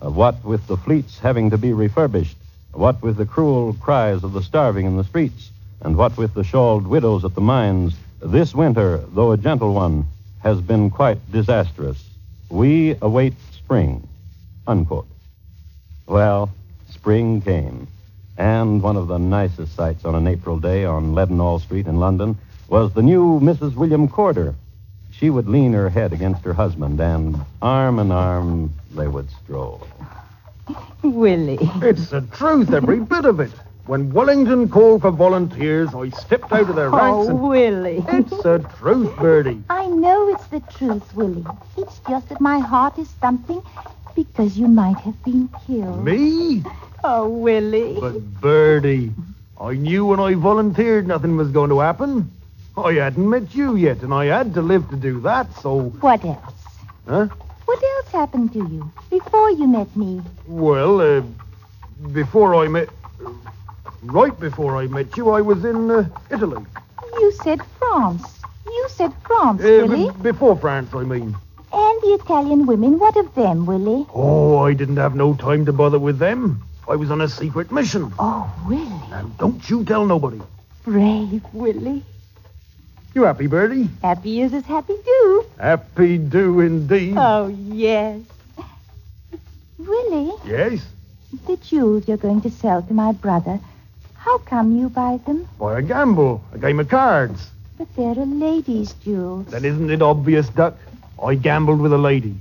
What 0.00 0.44
with 0.44 0.66
the 0.66 0.76
fleets 0.76 1.20
having 1.20 1.50
to 1.50 1.58
be 1.58 1.72
refurbished, 1.72 2.36
what 2.72 3.00
with 3.00 3.16
the 3.16 3.26
cruel 3.26 3.74
cries 3.74 4.24
of 4.24 4.32
the 4.32 4.42
starving 4.42 4.86
in 4.86 4.96
the 4.96 5.04
streets, 5.04 5.50
And 5.80 5.96
what 5.96 6.16
with 6.16 6.34
the 6.34 6.44
shawled 6.44 6.86
widows 6.86 7.24
at 7.24 7.34
the 7.34 7.40
mines, 7.40 7.94
this 8.20 8.54
winter, 8.54 8.98
though 9.12 9.32
a 9.32 9.36
gentle 9.36 9.74
one, 9.74 10.06
has 10.42 10.60
been 10.60 10.90
quite 10.90 11.18
disastrous. 11.30 12.04
We 12.50 12.96
await 13.00 13.34
spring. 13.52 14.06
Unquote. 14.66 15.06
Well, 16.06 16.50
spring 16.90 17.40
came. 17.40 17.86
And 18.36 18.82
one 18.82 18.96
of 18.96 19.08
the 19.08 19.18
nicest 19.18 19.74
sights 19.74 20.04
on 20.04 20.14
an 20.14 20.26
April 20.26 20.58
day 20.58 20.84
on 20.84 21.14
Leadenhall 21.14 21.60
Street 21.60 21.86
in 21.86 21.98
London 22.00 22.38
was 22.68 22.92
the 22.92 23.02
new 23.02 23.40
Mrs. 23.40 23.74
William 23.74 24.08
Corder. 24.08 24.54
She 25.10 25.30
would 25.30 25.48
lean 25.48 25.72
her 25.72 25.88
head 25.88 26.12
against 26.12 26.42
her 26.44 26.52
husband, 26.52 27.00
and 27.00 27.36
arm 27.60 27.98
in 27.98 28.12
arm 28.12 28.72
they 28.94 29.08
would 29.08 29.28
stroll. 29.42 29.86
Willie. 31.02 31.58
It's 31.82 32.10
the 32.10 32.20
truth, 32.20 32.72
every 32.72 33.00
bit 33.00 33.24
of 33.24 33.40
it. 33.40 33.50
When 33.88 34.12
Wellington 34.12 34.68
called 34.68 35.00
for 35.00 35.10
volunteers, 35.10 35.94
I 35.94 36.10
stepped 36.10 36.52
out 36.52 36.68
of 36.68 36.76
their 36.76 36.90
ranks 36.90 37.26
Oh, 37.26 37.30
and... 37.30 37.40
Willie. 37.40 38.04
It's 38.08 38.42
the 38.42 38.58
truth, 38.78 39.16
Birdie. 39.16 39.62
I 39.70 39.86
know 39.86 40.28
it's 40.28 40.46
the 40.48 40.60
truth, 40.60 41.14
Willie. 41.14 41.46
It's 41.78 41.98
just 42.06 42.28
that 42.28 42.38
my 42.38 42.58
heart 42.58 42.98
is 42.98 43.08
thumping 43.12 43.62
because 44.14 44.58
you 44.58 44.68
might 44.68 44.98
have 44.98 45.24
been 45.24 45.48
killed. 45.66 46.04
Me? 46.04 46.62
Oh, 47.02 47.30
Willie. 47.30 47.96
But 47.98 48.20
Birdie, 48.42 49.10
I 49.58 49.72
knew 49.72 50.04
when 50.04 50.20
I 50.20 50.34
volunteered 50.34 51.06
nothing 51.08 51.38
was 51.38 51.50
going 51.50 51.70
to 51.70 51.78
happen. 51.78 52.30
I 52.76 52.92
hadn't 52.92 53.26
met 53.26 53.54
you 53.54 53.76
yet, 53.76 54.02
and 54.02 54.12
I 54.12 54.26
had 54.26 54.52
to 54.52 54.60
live 54.60 54.90
to 54.90 54.96
do 54.96 55.18
that, 55.22 55.50
so... 55.62 55.84
What 56.00 56.22
else? 56.26 56.54
Huh? 57.08 57.28
What 57.64 57.82
else 57.82 58.08
happened 58.12 58.52
to 58.52 58.58
you 58.58 58.92
before 59.08 59.50
you 59.52 59.66
met 59.66 59.96
me? 59.96 60.20
Well, 60.46 61.00
uh, 61.00 61.22
before 62.12 62.54
I 62.54 62.68
met... 62.68 62.90
Right 64.02 64.38
before 64.38 64.76
I 64.76 64.86
met 64.86 65.16
you, 65.16 65.30
I 65.30 65.40
was 65.40 65.64
in 65.64 65.90
uh, 65.90 66.08
Italy. 66.30 66.64
You 67.14 67.32
said 67.42 67.60
France. 67.78 68.22
You 68.66 68.86
said 68.90 69.12
France, 69.24 69.60
Uh, 69.62 69.86
Willie. 69.88 70.10
b- 70.10 70.22
before 70.22 70.56
France, 70.56 70.90
I 70.94 71.02
mean. 71.02 71.36
And 71.72 72.02
the 72.02 72.18
Italian 72.22 72.66
women, 72.66 72.98
what 72.98 73.16
of 73.16 73.34
them, 73.34 73.66
Willie? 73.66 74.06
Oh, 74.14 74.58
I 74.58 74.72
didn't 74.74 74.96
have 74.98 75.14
no 75.14 75.34
time 75.34 75.66
to 75.66 75.72
bother 75.72 75.98
with 75.98 76.18
them. 76.18 76.62
I 76.88 76.96
was 76.96 77.10
on 77.10 77.20
a 77.20 77.28
secret 77.28 77.70
mission. 77.72 78.12
Oh, 78.18 78.50
Willie. 78.66 79.08
Now, 79.10 79.30
don't 79.38 79.68
you 79.68 79.84
tell 79.84 80.06
nobody. 80.06 80.40
Brave 80.84 81.42
Willie. 81.52 82.02
You 83.14 83.24
happy, 83.24 83.46
Birdie? 83.46 83.88
Happy 84.02 84.40
is 84.42 84.52
as 84.54 84.62
is 84.62 84.66
happy 84.68 84.94
do. 85.04 85.44
Happy 85.58 86.18
do 86.18 86.60
indeed. 86.60 87.14
Oh, 87.16 87.48
yes. 87.48 88.20
Willie, 89.78 90.32
Yes, 90.44 90.84
the 91.46 91.56
jewels 91.56 92.06
you're 92.08 92.16
going 92.16 92.40
to 92.42 92.50
sell 92.50 92.82
to 92.82 92.92
my 92.94 93.12
brother, 93.12 93.60
how 94.28 94.36
come 94.36 94.76
you 94.76 94.90
buy 94.90 95.18
them? 95.26 95.48
by 95.58 95.78
a 95.78 95.82
gamble, 95.82 96.42
a 96.52 96.58
game 96.58 96.78
of 96.80 96.88
cards. 96.88 97.48
But 97.78 97.88
they're 97.96 98.12
a 98.12 98.26
lady's 98.26 98.92
jewels. 99.04 99.46
Then 99.46 99.64
isn't 99.64 99.90
it 99.90 100.02
obvious, 100.02 100.50
Duck? 100.50 100.76
I 101.22 101.34
gambled 101.34 101.80
with 101.80 101.94
a 101.94 101.98
lady. 101.98 102.34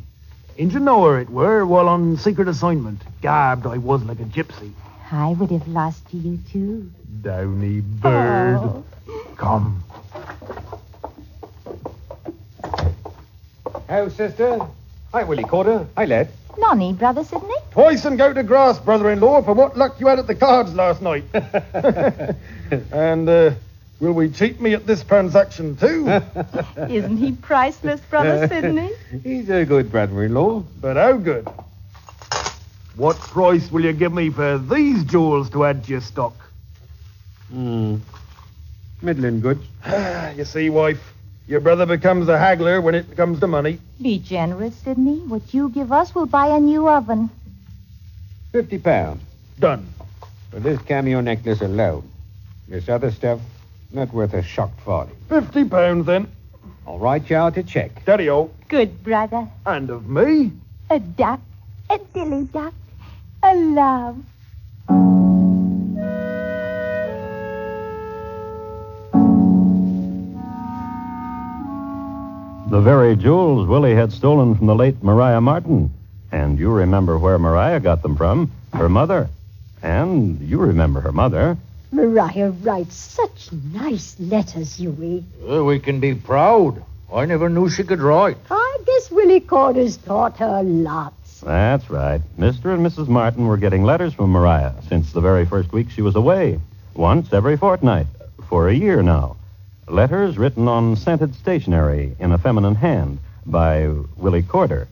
Ain't 0.58 0.74
you 0.74 0.82
know 0.82 1.06
her 1.06 1.18
it 1.22 1.30
were 1.30 1.66
while 1.66 1.88
on 1.88 2.18
secret 2.18 2.50
assignment? 2.50 3.02
Gabbed 3.22 3.66
I 3.66 3.78
was 3.78 4.04
like 4.04 4.20
a 4.20 4.26
gypsy. 4.26 4.74
I 5.12 5.30
would 5.30 5.52
have 5.52 5.66
lost 5.70 6.10
to 6.12 6.18
you, 6.18 6.40
too. 6.52 6.92
Downy 7.22 7.80
bird. 7.80 8.58
Oh. 8.58 8.84
Come. 9.38 9.82
How, 13.88 14.10
sister? 14.10 14.60
Hi, 15.14 15.24
Willie 15.24 15.46
Corder. 15.46 15.88
Hi, 15.96 16.04
lad. 16.04 16.28
Nonny, 16.58 16.94
Brother 16.94 17.24
Sidney? 17.24 17.56
Twice 17.72 18.06
and 18.06 18.18
go 18.18 18.34
to 18.34 18.44
grass, 18.44 18.80
brother-in-law, 18.80 19.44
for 19.44 19.54
what 19.54 19.78
luck 19.78 20.00
you 20.00 20.08
had 20.08 20.20
at 20.20 20.28
the 20.28 20.36
cards 20.36 20.74
last 20.74 21.02
night. 21.02 21.24
and, 22.92 23.30
uh, 23.30 23.52
will 24.00 24.14
we 24.14 24.30
cheat 24.30 24.60
me 24.60 24.74
at 24.74 24.86
this 24.86 25.04
transaction, 25.04 25.76
too? 25.76 26.08
Isn't 26.90 27.18
he 27.18 27.34
priceless, 27.34 28.02
Brother 28.02 28.48
Sidney? 28.48 28.92
He's 29.24 29.50
a 29.50 29.66
good 29.66 29.92
brother-in-law. 29.92 30.64
but 30.82 30.98
how 30.98 31.18
good? 31.18 31.48
What 32.96 33.18
price 33.18 33.72
will 33.72 33.86
you 33.86 33.94
give 33.94 34.12
me 34.12 34.32
for 34.32 34.58
these 34.58 35.04
jewels 35.04 35.52
to 35.52 35.66
add 35.66 35.84
to 35.84 35.92
your 35.92 36.02
stock? 36.02 36.34
Hmm. 37.52 37.98
Middling 39.02 39.42
good. 39.42 39.60
you 40.36 40.44
see, 40.46 40.72
wife, 40.72 41.14
your 41.48 41.60
brother 41.62 41.86
becomes 41.86 42.28
a 42.28 42.38
haggler 42.38 42.82
when 42.82 42.96
it 42.96 43.16
comes 43.16 43.40
to 43.40 43.48
money. 43.48 43.80
Be 44.02 44.20
generous, 44.20 44.76
Sidney. 44.76 45.20
What 45.20 45.54
you 45.54 45.70
give 45.70 45.92
us 45.92 46.14
will 46.14 46.26
buy 46.26 46.48
a 46.48 46.60
new 46.60 46.90
oven. 46.90 47.30
Fifty 48.52 48.78
pounds 48.78 49.22
Done. 49.60 49.88
for 50.52 50.60
this 50.60 50.82
cameo 50.82 51.22
necklace 51.22 51.62
alone. 51.62 52.10
This 52.68 52.90
other 52.90 53.12
stuff, 53.12 53.40
not 53.92 54.14
worth 54.14 54.34
a 54.34 54.44
shocked 54.44 54.82
forty. 54.82 55.14
Fifty 55.30 55.64
pounds, 55.64 56.06
then. 56.06 56.28
I'll 56.86 57.00
write 57.00 57.30
you 57.30 57.36
out 57.36 57.58
a 57.58 57.64
check. 57.64 58.06
Daddy-o. 58.06 58.38
Oh. 58.38 58.52
Good 58.70 59.04
brother. 59.04 59.48
And 59.66 59.90
of 59.90 60.08
me? 60.08 60.52
A 60.90 61.00
duck. 61.00 61.42
A 61.90 62.00
dilly 62.14 62.46
duck. 62.46 62.74
A 63.44 63.56
love. 63.56 64.18
The 72.70 72.82
very 72.82 73.16
jewels 73.16 73.66
Willie 73.66 73.96
had 73.96 74.12
stolen 74.12 74.54
from 74.54 74.68
the 74.68 74.76
late 74.76 75.02
Maria 75.02 75.40
Martin. 75.40 75.90
And 76.34 76.60
you 76.60 76.70
remember 76.70 77.18
where 77.18 77.40
Maria 77.40 77.80
got 77.80 78.02
them 78.02 78.18
from 78.18 78.52
her 78.74 78.90
mother. 78.90 79.30
And 79.82 80.42
you 80.42 80.60
remember 80.60 81.00
her 81.00 81.14
mother. 81.14 81.58
Maria 81.94 82.50
writes 82.50 82.96
such 82.96 83.54
nice 83.54 84.20
letters, 84.20 84.76
Huey. 84.76 85.24
Uh, 85.50 85.64
we 85.64 85.80
can 85.80 86.02
be 86.02 86.14
proud. 86.14 86.84
I 87.14 87.26
never 87.26 87.48
knew 87.48 87.70
she 87.70 87.86
could 87.86 88.02
write. 88.02 88.36
I 88.52 88.78
guess 88.86 89.12
Willie 89.12 89.40
Corder's 89.40 89.96
taught 89.96 90.36
her 90.40 90.62
lots. 90.62 91.40
That's 91.40 91.90
right. 91.90 92.22
Mr. 92.38 92.74
and 92.74 92.86
Mrs. 92.86 93.08
Martin 93.08 93.48
were 93.48 93.56
getting 93.56 93.84
letters 93.84 94.14
from 94.14 94.32
Maria 94.32 94.76
since 94.90 95.14
the 95.14 95.22
very 95.22 95.46
first 95.46 95.72
week 95.72 95.90
she 95.90 96.02
was 96.02 96.18
away. 96.18 96.60
Once 96.96 97.32
every 97.32 97.56
fortnight. 97.56 98.08
For 98.50 98.68
a 98.68 98.74
year 98.74 99.02
now. 99.02 99.38
Letters 99.88 100.38
written 100.38 100.68
on 100.68 100.98
scented 100.98 101.34
stationery 101.36 102.16
in 102.20 102.34
a 102.34 102.38
feminine 102.38 102.76
hand 102.76 103.20
by 103.46 103.88
Willie 104.18 104.44
Corder. 104.44 104.88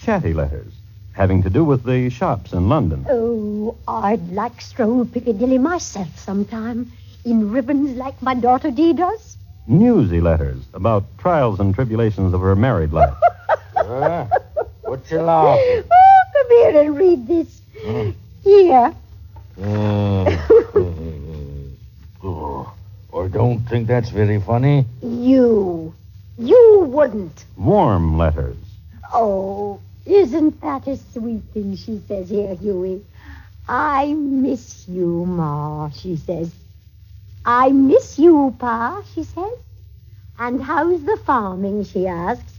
Chatty 0.00 0.34
letters 0.34 0.72
having 1.12 1.44
to 1.44 1.50
do 1.50 1.62
with 1.64 1.84
the 1.84 2.10
shops 2.10 2.52
in 2.52 2.68
London. 2.68 3.06
Oh, 3.08 3.76
I'd 3.86 4.32
like 4.32 4.60
stroll 4.60 5.04
Piccadilly 5.04 5.58
myself 5.58 6.18
sometime, 6.18 6.90
in 7.24 7.52
ribbons 7.52 7.96
like 7.96 8.20
my 8.20 8.34
daughter 8.34 8.72
Dee 8.72 8.92
does. 8.92 9.36
Newsy 9.68 10.20
letters 10.20 10.60
about 10.74 11.04
trials 11.18 11.60
and 11.60 11.72
tribulations 11.72 12.34
of 12.34 12.40
her 12.40 12.56
married 12.56 12.92
life. 12.92 13.14
Uh, 13.76 14.26
what 14.82 15.10
you 15.10 15.20
laughing? 15.20 15.84
Oh, 15.92 16.22
come 16.32 16.50
here 16.50 16.80
and 16.80 16.96
read 16.96 17.26
this. 17.26 17.60
Here. 18.42 18.94
Mm. 19.58 20.48
I 23.16 23.28
don't 23.28 23.60
think 23.60 23.86
that's 23.86 24.10
very 24.10 24.40
funny. 24.40 24.86
You. 25.00 25.94
You 26.36 26.84
wouldn't. 26.88 27.44
Warm 27.56 28.18
letters. 28.18 28.56
Oh, 29.12 29.80
isn't 30.04 30.60
that 30.60 30.88
a 30.88 30.96
sweet 30.96 31.44
thing 31.52 31.76
she 31.76 32.02
says 32.08 32.28
here, 32.28 32.56
Huey? 32.56 33.04
I 33.68 34.12
miss 34.14 34.88
you, 34.88 35.24
Ma, 35.26 35.90
she 35.90 36.16
says. 36.16 36.52
I 37.44 37.70
miss 37.70 38.18
you, 38.18 38.54
Pa, 38.58 39.02
she 39.14 39.22
says. 39.22 39.58
And 40.38 40.60
how's 40.60 41.04
the 41.04 41.16
farming, 41.24 41.84
she 41.84 42.08
asks. 42.08 42.58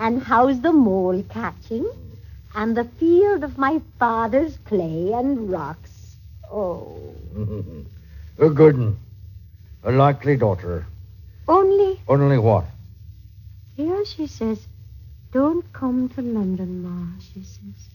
And 0.00 0.20
how's 0.20 0.60
the 0.60 0.72
mole 0.72 1.22
catching? 1.28 1.88
And 2.56 2.76
the 2.76 2.84
field 2.84 3.44
of 3.44 3.56
my 3.56 3.80
father's 4.00 4.58
clay 4.64 5.12
and 5.12 5.48
rocks. 5.50 6.16
Oh, 6.50 7.14
a 8.38 8.50
good 8.50 8.76
one. 8.76 8.96
A 9.84 9.90
likely 9.90 10.36
daughter. 10.36 10.86
only 11.48 12.00
Only 12.06 12.38
what? 12.38 12.64
Here 13.76 14.04
she 14.04 14.26
says, 14.28 14.66
Don't 15.32 15.72
come 15.72 16.08
to 16.10 16.22
London, 16.22 16.82
Ma, 16.82 17.20
she 17.20 17.42
says. 17.42 17.88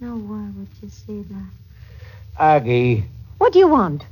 Now, 0.00 0.16
why 0.16 0.48
would 0.56 0.68
you 0.80 0.88
say 0.88 1.22
that? 1.22 1.50
Aggie, 2.38 3.04
What 3.38 3.52
do 3.52 3.58
you 3.58 3.68
want? 3.68 4.04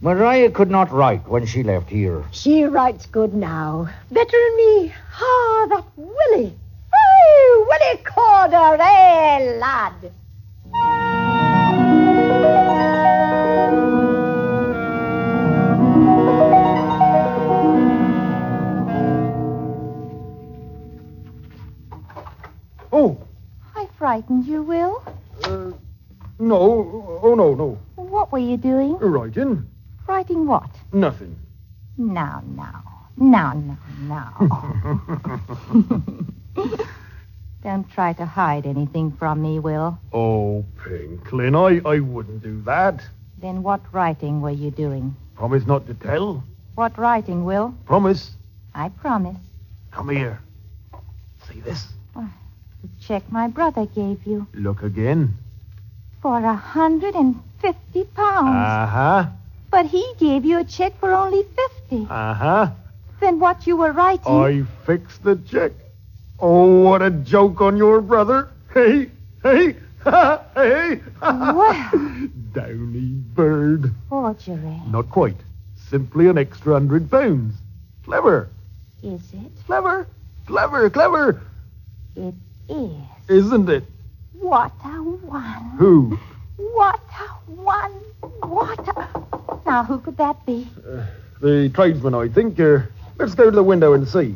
Maria 0.00 0.50
could 0.50 0.70
not 0.70 0.92
write 0.92 1.28
when 1.28 1.46
she 1.46 1.62
left 1.62 1.90
here. 1.90 2.24
She 2.30 2.64
writes 2.64 3.06
good 3.06 3.34
now. 3.34 3.88
Better 4.10 4.38
than 4.44 4.56
me. 4.56 4.94
Ah, 5.20 5.66
that 5.70 5.84
Willie. 5.96 6.54
Oh, 6.94 7.66
Willie 7.68 8.02
Corder, 8.04 8.80
eh, 8.80 9.58
lad? 9.58 10.12
Oh, 22.92 23.18
I 23.76 23.88
frightened 23.98 24.46
you, 24.46 24.62
Will. 24.62 25.02
Uh, 25.44 25.72
no. 26.38 27.20
Oh, 27.22 27.34
no, 27.34 27.54
no. 27.54 27.78
What 27.96 28.32
were 28.32 28.38
you 28.38 28.56
doing? 28.56 28.96
Writing. 28.98 29.66
Writing 30.06 30.46
what? 30.46 30.70
Nothing. 30.92 31.38
Now, 31.96 32.42
now. 32.46 32.82
Now, 33.16 33.52
now, 33.52 33.78
now. 34.00 35.06
Don't 37.62 37.90
try 37.90 38.14
to 38.14 38.24
hide 38.24 38.66
anything 38.66 39.12
from 39.12 39.42
me, 39.42 39.58
Will. 39.58 39.98
oh, 40.12 40.64
Pinklin, 40.82 41.54
I, 41.54 41.80
I 41.84 42.00
wouldn't 42.00 42.42
do 42.42 42.62
that. 42.62 43.04
Then 43.38 43.62
what 43.62 43.80
writing 43.92 44.40
were 44.40 44.50
you 44.50 44.70
doing? 44.70 45.14
Promise 45.36 45.66
not 45.66 45.86
to 45.86 45.94
tell. 45.94 46.42
What 46.74 46.98
writing, 46.98 47.44
Will? 47.44 47.74
Promise. 47.84 48.30
I 48.74 48.88
promise. 48.88 49.36
Come 49.90 50.08
here. 50.08 50.40
See 51.48 51.60
this? 51.60 51.86
The 52.82 52.88
check 53.00 53.30
my 53.30 53.48
brother 53.48 53.86
gave 53.86 54.26
you 54.26 54.46
Look 54.54 54.82
again. 54.82 55.36
for 56.22 56.38
a 56.38 56.54
hundred 56.54 57.14
and 57.14 57.40
fifty 57.60 58.04
pounds. 58.04 58.56
Uh 58.56 58.86
huh. 58.86 59.26
but 59.70 59.86
he 59.86 60.04
gave 60.18 60.44
you 60.44 60.58
a 60.60 60.64
check 60.64 60.98
for 60.98 61.12
only 61.12 61.42
fifty. 61.42 62.06
Uh 62.08 62.34
huh. 62.34 62.70
Then 63.20 63.38
what 63.38 63.66
you 63.66 63.76
were 63.76 63.92
writing? 63.92 64.32
I 64.32 64.62
fixed 64.86 65.22
the 65.22 65.36
check. 65.36 65.72
Oh, 66.38 66.80
what 66.82 67.02
a 67.02 67.10
joke 67.10 67.60
on 67.60 67.76
your 67.76 68.00
brother. 68.00 68.48
Hey, 68.72 69.10
hey, 69.42 69.76
ha, 70.02 70.42
hey. 70.54 71.00
Well. 71.20 71.90
Downy 72.54 73.10
bird. 73.34 73.92
Forgery. 74.08 74.80
Not 74.88 75.10
quite. 75.10 75.36
Simply 75.90 76.28
an 76.28 76.38
extra 76.38 76.72
hundred 76.74 77.10
pounds. 77.10 77.54
Clever, 78.04 78.48
Is 79.02 79.20
it? 79.34 79.52
clever, 79.66 80.06
clever, 80.46 80.88
clever, 80.90 81.42
It 82.16 82.34
is. 82.70 83.44
isn't 83.44 83.68
it? 83.68 83.84
What 84.32 84.72
a 84.84 84.88
one. 85.02 85.70
Who? 85.78 86.18
What 86.56 87.00
a 87.20 87.50
one. 87.50 87.92
What 88.42 88.88
a. 88.88 89.08
Now, 89.66 89.84
who 89.84 89.98
could 89.98 90.16
that 90.16 90.44
be? 90.46 90.66
The 91.40 91.68
tradesman, 91.74 92.14
I 92.14 92.28
think. 92.28 92.58
Uh, 92.60 92.80
let's 93.18 93.34
go 93.34 93.44
to 93.44 93.50
the 93.50 93.62
window 93.62 93.92
and 93.92 94.06
see. 94.08 94.34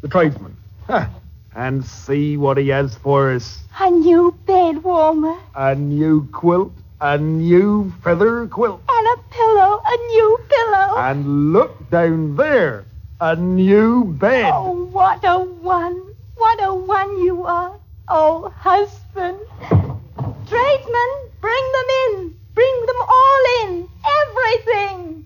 The 0.00 0.08
tradesman. 0.08 0.56
Ha. 0.86 1.08
And 1.54 1.84
see 1.84 2.36
what 2.36 2.58
he 2.58 2.68
has 2.68 2.96
for 2.96 3.30
us. 3.32 3.60
A 3.80 3.90
new 3.90 4.36
bed 4.46 4.82
warmer 4.82 5.36
A 5.54 5.74
new 5.74 6.28
quilt, 6.32 6.72
a 7.00 7.16
new 7.16 7.92
feather 8.02 8.46
quilt. 8.48 8.80
and 8.88 9.06
a 9.18 9.22
pillow, 9.30 9.80
a 9.86 9.96
new 9.96 10.38
pillow. 10.48 10.96
And 10.98 11.52
look 11.52 11.90
down 11.90 12.36
there, 12.36 12.84
a 13.20 13.36
new 13.36 14.04
bed. 14.04 14.50
Oh, 14.52 14.84
what 14.86 15.20
a 15.24 15.38
one. 15.44 16.13
What 16.44 16.62
a 16.62 16.74
one 16.74 17.22
you 17.24 17.42
are. 17.44 17.72
Oh, 18.06 18.52
husband. 18.54 19.38
Tradesmen, 20.46 21.10
bring 21.40 21.72
them 21.72 21.88
in. 22.04 22.34
Bring 22.52 22.86
them 22.86 23.00
all 23.08 23.42
in. 23.62 23.88
Everything. 24.20 25.24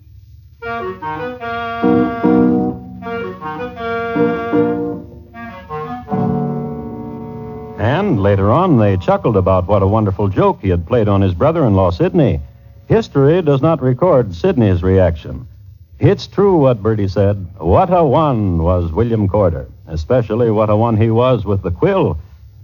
And 7.81 8.23
later 8.23 8.49
on, 8.49 8.77
they 8.77 8.95
chuckled 8.95 9.35
about 9.35 9.67
what 9.67 9.83
a 9.83 9.87
wonderful 9.87 10.29
joke 10.29 10.59
he 10.61 10.69
had 10.69 10.87
played 10.87 11.09
on 11.09 11.19
his 11.19 11.33
brother 11.33 11.65
in 11.65 11.75
law, 11.75 11.89
Sidney. 11.89 12.39
History 12.87 13.41
does 13.41 13.61
not 13.61 13.81
record 13.81 14.33
Sidney's 14.33 14.81
reaction. 14.81 15.48
It's 15.99 16.27
true 16.27 16.55
what 16.55 16.81
Bertie 16.81 17.09
said. 17.09 17.45
What 17.57 17.89
a 17.91 18.05
one 18.05 18.63
was 18.63 18.89
William 18.89 19.27
Corder, 19.27 19.67
especially 19.85 20.49
what 20.49 20.69
a 20.69 20.75
one 20.77 20.95
he 20.95 21.09
was 21.09 21.43
with 21.43 21.61
the 21.61 21.71
quill. 21.71 22.17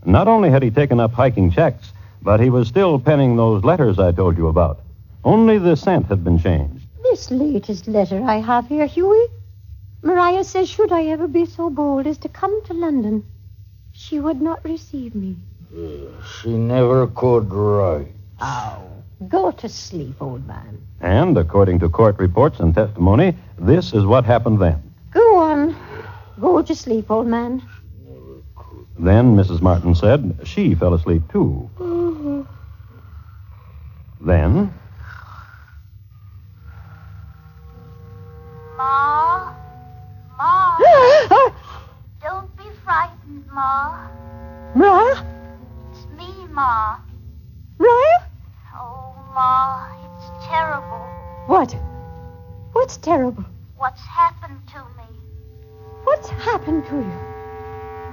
Not 0.05 0.29
only 0.29 0.49
had 0.49 0.63
he 0.63 0.71
taken 0.71 1.01
up 1.01 1.11
hiking 1.11 1.51
checks, 1.51 1.91
but 2.21 2.39
he 2.39 2.49
was 2.49 2.69
still 2.69 2.97
penning 2.97 3.35
those 3.35 3.65
letters 3.65 3.99
I 3.99 4.13
told 4.13 4.37
you 4.37 4.47
about. 4.47 4.79
Only 5.25 5.57
the 5.57 5.75
scent 5.75 6.05
had 6.05 6.23
been 6.23 6.39
changed. 6.39 6.85
This 7.03 7.29
latest 7.29 7.89
letter 7.89 8.23
I 8.23 8.39
have 8.39 8.67
here, 8.67 8.85
Huey. 8.85 9.27
Maria 10.01 10.45
says, 10.45 10.69
should 10.69 10.93
I 10.93 11.07
ever 11.07 11.27
be 11.27 11.45
so 11.45 11.69
bold 11.69 12.07
as 12.07 12.17
to 12.19 12.29
come 12.29 12.63
to 12.65 12.73
London, 12.73 13.25
she 13.91 14.19
would 14.19 14.41
not 14.41 14.63
receive 14.63 15.13
me. 15.13 15.35
She 16.39 16.51
never 16.51 17.07
could 17.07 17.51
write. 17.51 18.13
Oh. 18.39 18.94
Go 19.29 19.51
to 19.51 19.69
sleep, 19.69 20.21
old 20.21 20.45
man. 20.47 20.81
And 21.01 21.37
according 21.37 21.79
to 21.79 21.89
court 21.89 22.17
reports 22.19 22.59
and 22.59 22.73
testimony, 22.73 23.37
this 23.57 23.93
is 23.93 24.05
what 24.05 24.25
happened 24.25 24.59
then. 24.59 24.81
Go 25.11 25.37
on. 25.37 25.75
Go 26.39 26.61
to 26.61 26.75
sleep, 26.75 27.09
old 27.09 27.27
man. 27.27 27.61
Then 28.97 29.35
Mrs. 29.35 29.61
Martin 29.61 29.95
said 29.95 30.39
she 30.43 30.75
fell 30.75 30.93
asleep 30.93 31.23
too. 31.31 31.69
Then, 34.21 34.73
Ma? 38.77 39.53
Ma? 40.37 40.77
Don't 42.21 42.57
be 42.57 42.63
frightened, 42.83 43.43
Ma. 43.51 44.07
Maria? 44.75 45.25
It's 45.91 46.07
me, 46.17 46.47
Ma. 46.51 46.97
Maria? 47.79 48.24
Oh, 49.35 49.41
Ma, 49.41 49.87
it's 50.05 50.47
terrible 50.47 51.01
What? 51.47 51.75
What's 52.71 52.95
terrible? 52.97 53.43
what's 53.77 53.99
happened 54.01 54.59
to 54.67 54.79
me. 54.97 55.03
What's 56.05 56.29
happened 56.29 56.85
to 56.85 56.95
you? 57.01 57.19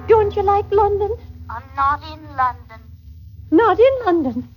Don't 0.08 0.34
you 0.34 0.42
like 0.42 0.64
London? 0.72 1.14
I'm 1.48 1.62
not 1.76 2.02
in 2.02 2.36
London. 2.36 2.80
Not 3.52 3.78
in 3.78 3.94
London. 4.04 4.48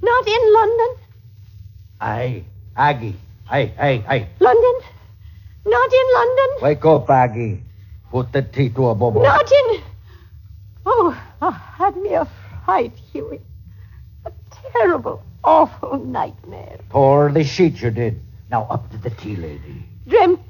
Not 0.00 0.28
in 0.28 0.54
London. 0.54 0.88
Aye, 2.00 2.44
Aggie. 2.76 3.16
Aye, 3.50 3.72
aye, 3.78 4.04
aye. 4.08 4.28
London. 4.38 4.74
Not 5.66 5.92
in 5.92 6.06
London. 6.14 6.48
Wake 6.62 6.84
up, 6.84 7.10
Aggie. 7.10 7.62
Put 8.12 8.32
the 8.32 8.42
tea 8.42 8.68
to 8.70 8.88
a 8.88 8.94
bubble. 8.94 9.22
Not 9.22 9.50
in. 9.50 9.82
Oh, 10.86 11.20
I 11.42 11.50
had 11.50 11.96
me 11.96 12.14
a 12.14 12.28
fright, 12.64 12.92
Huey. 13.12 13.40
A 14.24 14.32
terrible, 14.72 15.22
awful 15.44 15.98
nightmare. 15.98 16.78
Tore 16.90 17.30
the 17.32 17.44
sheet 17.44 17.80
you 17.80 17.90
did. 17.90 18.20
Now 18.50 18.66
up 18.70 18.90
to 18.90 18.98
the 18.98 19.10
tea 19.10 19.36
lady. 19.36 19.84
Dreamt 20.06 20.40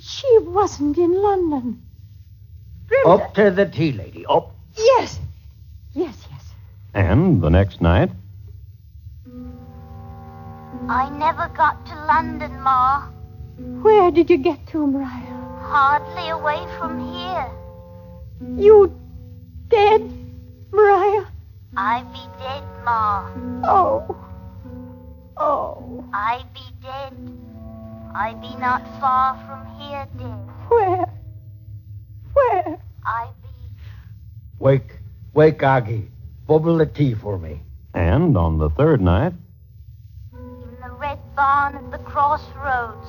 she 0.00 0.38
wasn't 0.40 0.96
in 0.96 1.12
London. 1.22 1.82
Dreamt. 2.88 3.06
Up 3.06 3.34
to 3.34 3.50
the 3.50 3.66
tea 3.66 3.92
lady. 3.92 4.24
Up. 4.26 4.54
Yes. 4.76 5.18
Yes, 5.92 6.16
yes. 6.30 6.52
and 6.94 7.42
the 7.42 7.50
next 7.50 7.80
night, 7.80 8.10
I 10.88 11.10
never 11.10 11.48
got 11.48 11.84
to 11.86 11.94
London, 12.06 12.60
Ma. 12.62 13.08
Where 13.82 14.10
did 14.10 14.30
you 14.30 14.38
get 14.38 14.66
to, 14.68 14.86
Maria? 14.86 15.08
Hardly 15.60 16.30
away 16.30 16.64
from 16.78 17.12
here. 17.12 17.50
You 18.56 18.96
dead, 19.68 20.00
Maria? 20.70 21.26
I 21.76 22.02
be 22.04 22.24
dead, 22.38 22.64
Ma. 22.84 23.28
Oh. 23.64 24.29
Oh. 25.42 26.04
I 26.12 26.42
be 26.52 26.60
dead. 26.82 27.14
I 28.14 28.34
be 28.34 28.54
not 28.58 28.82
far 29.00 29.34
from 29.46 29.64
here 29.80 30.06
dead. 30.18 30.48
Where? 30.68 31.06
Where? 32.34 32.78
I 33.04 33.28
be. 33.42 33.48
Wake. 34.58 34.98
Wake, 35.32 35.62
Aggie. 35.62 36.10
Bubble 36.46 36.76
the 36.78 36.86
tea 36.86 37.14
for 37.14 37.38
me. 37.38 37.60
and 37.94 38.36
on 38.36 38.58
the 38.58 38.68
third 38.70 39.00
night, 39.00 39.32
in 40.32 40.76
the 40.82 40.90
red 40.98 41.18
barn 41.34 41.74
at 41.74 41.90
the 41.90 41.98
crossroads. 41.98 43.08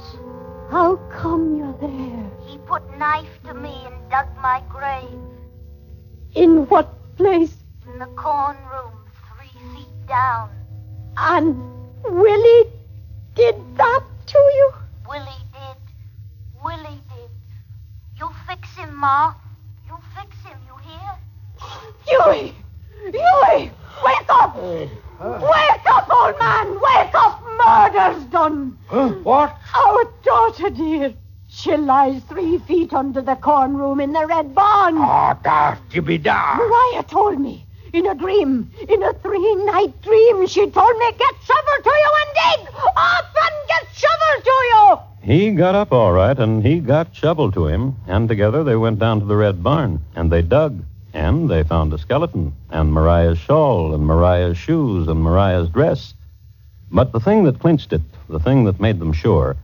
How 0.72 0.96
come 1.12 1.56
you're 1.58 1.78
there? 1.82 2.32
He 2.48 2.58
put 2.60 2.82
knife 2.98 3.30
to 3.46 3.54
me 3.54 3.76
and 3.86 3.96
dug 4.10 4.28
my 4.41 4.63
grave 4.70 5.20
In 6.34 6.65
what 6.67 6.88
place? 7.17 7.54
in 7.91 8.00
the 8.00 8.06
corn 8.15 8.56
room, 8.72 8.94
three 9.28 9.56
feet 9.76 10.08
down. 10.08 10.50
And 11.17 11.58
Willie 12.10 12.70
did 13.36 13.56
that 13.78 14.04
to 14.28 14.38
you? 14.38 14.72
Willie 15.10 15.46
did. 15.54 15.78
Willie 16.64 17.02
did. 17.10 17.30
You 18.18 18.30
fix 18.48 18.76
him, 18.76 18.96
Ma. 18.96 19.34
You 19.88 19.98
fix 20.16 20.36
him, 20.46 20.58
you 20.68 20.76
hear? 20.90 21.18
Huey! 22.08 22.56
Huey! 23.04 23.72
Wake 24.04 24.30
up! 24.30 24.56
Wake 24.56 25.86
up, 25.86 26.10
old 26.10 26.40
man! 26.40 26.80
Wake 26.80 27.16
up! 27.16 27.44
Murder's 27.58 28.24
done! 28.26 28.78
What? 29.24 29.58
Our 29.76 30.04
daughter, 30.24 30.70
dear. 30.70 31.14
She 31.48 31.76
lies 31.76 32.24
three 32.24 32.60
feet 32.60 32.94
under 32.94 33.22
the 33.22 33.36
corn 33.36 33.76
room 33.76 34.00
in 34.00 34.14
the 34.14 34.26
red 34.26 34.56
barn. 34.56 34.96
Ah, 34.98 35.38
oh, 35.38 35.42
da, 35.44 36.02
be 36.02 36.18
da. 36.18 36.56
Maria 36.56 37.04
told 37.04 37.40
me. 37.40 37.66
In 37.93 38.08
a 38.08 38.15
dream, 38.15 38.71
in 38.88 39.04
a 39.04 39.12
three-night 39.15 40.01
dream, 40.01 40.47
she 40.47 40.69
told 40.69 40.97
me, 40.97 41.12
get 41.12 41.36
shovel 41.43 41.84
to 41.84 41.89
you 41.89 42.12
and 42.21 42.32
dig! 42.36 42.73
And 42.95 43.67
get 43.67 43.88
shovel 43.93 44.41
to 44.43 44.49
you! 44.49 44.99
he 45.21 45.51
got 45.51 45.75
up 45.75 45.91
all 45.91 46.13
right, 46.13 46.39
and 46.39 46.65
he 46.65 46.80
got 46.80 47.13
shovel 47.13 47.51
to 47.51 47.67
him, 47.67 47.97
and 48.08 48.30
together 48.30 48.63
they 48.63 48.77
went 48.77 48.99
down 48.99 49.19
to 49.19 49.25
the 49.25 49.36
red 49.36 49.62
barn, 49.62 49.99
and 50.15 50.32
they 50.32 50.41
dug, 50.41 50.82
and 51.13 51.49
they 51.49 51.63
found 51.63 51.91
a 51.91 51.97
skeleton, 51.97 52.54
and 52.69 52.93
Mariah's 52.93 53.38
shawl, 53.38 53.93
and 53.93 54.06
Mariah's 54.08 54.58
shoes, 54.58 55.10
and 55.10 55.21
Mariah's 55.21 55.67
dress. 55.67 56.13
But 56.91 57.12
the 57.12 57.19
thing 57.19 57.43
that 57.43 57.60
clinched 57.60 57.91
it, 57.91 58.01
the 58.30 58.39
thing 58.39 58.63
that 58.63 58.80
made 58.80 58.99
them 58.99 59.12
sure, 59.12 59.58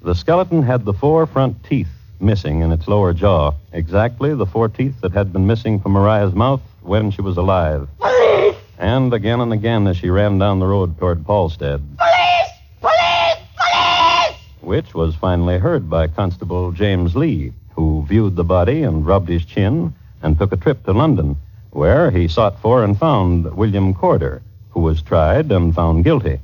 the 0.00 0.14
skeleton 0.14 0.62
had 0.62 0.86
the 0.86 0.94
four 0.94 1.26
front 1.26 1.62
teeth 1.64 1.88
missing 2.18 2.62
in 2.62 2.72
its 2.72 2.88
lower 2.88 3.12
jaw, 3.12 3.52
exactly 3.72 4.34
the 4.34 4.46
four 4.46 4.70
teeth 4.70 4.98
that 5.02 5.12
had 5.12 5.34
been 5.34 5.46
missing 5.46 5.80
from 5.80 5.92
Mariah's 5.92 6.34
mouth 6.34 6.62
when 6.84 7.10
she 7.10 7.22
was 7.22 7.36
alive. 7.36 7.88
Police! 7.98 8.56
And 8.78 9.12
again 9.12 9.40
and 9.40 9.52
again 9.52 9.86
as 9.86 9.96
she 9.96 10.10
ran 10.10 10.38
down 10.38 10.60
the 10.60 10.66
road 10.66 10.98
toward 10.98 11.24
Polstead, 11.24 11.80
Police! 11.96 12.52
Police! 12.80 13.48
Police! 13.56 14.38
which 14.60 14.94
was 14.94 15.14
finally 15.14 15.58
heard 15.58 15.88
by 15.88 16.06
Constable 16.06 16.72
James 16.72 17.16
Lee, 17.16 17.52
who 17.74 18.04
viewed 18.06 18.36
the 18.36 18.44
body 18.44 18.82
and 18.82 19.06
rubbed 19.06 19.28
his 19.28 19.44
chin 19.44 19.94
and 20.22 20.38
took 20.38 20.52
a 20.52 20.56
trip 20.56 20.84
to 20.84 20.92
London, 20.92 21.36
where 21.70 22.10
he 22.10 22.28
sought 22.28 22.60
for 22.60 22.84
and 22.84 22.98
found 22.98 23.52
William 23.54 23.94
Corder, 23.94 24.42
who 24.70 24.80
was 24.80 25.02
tried 25.02 25.50
and 25.50 25.74
found 25.74 26.04
guilty. 26.04 26.40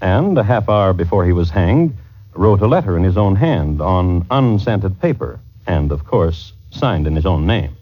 And 0.00 0.38
a 0.38 0.44
half 0.44 0.68
hour 0.68 0.92
before 0.92 1.24
he 1.24 1.32
was 1.32 1.50
hanged, 1.50 1.94
wrote 2.34 2.60
a 2.60 2.66
letter 2.66 2.96
in 2.96 3.04
his 3.04 3.16
own 3.16 3.36
hand 3.36 3.80
on 3.80 4.26
unscented 4.30 5.00
paper, 5.00 5.40
and, 5.66 5.90
of 5.90 6.04
course, 6.04 6.52
signed 6.70 7.06
in 7.06 7.16
his 7.16 7.26
own 7.26 7.46
name. 7.46 7.76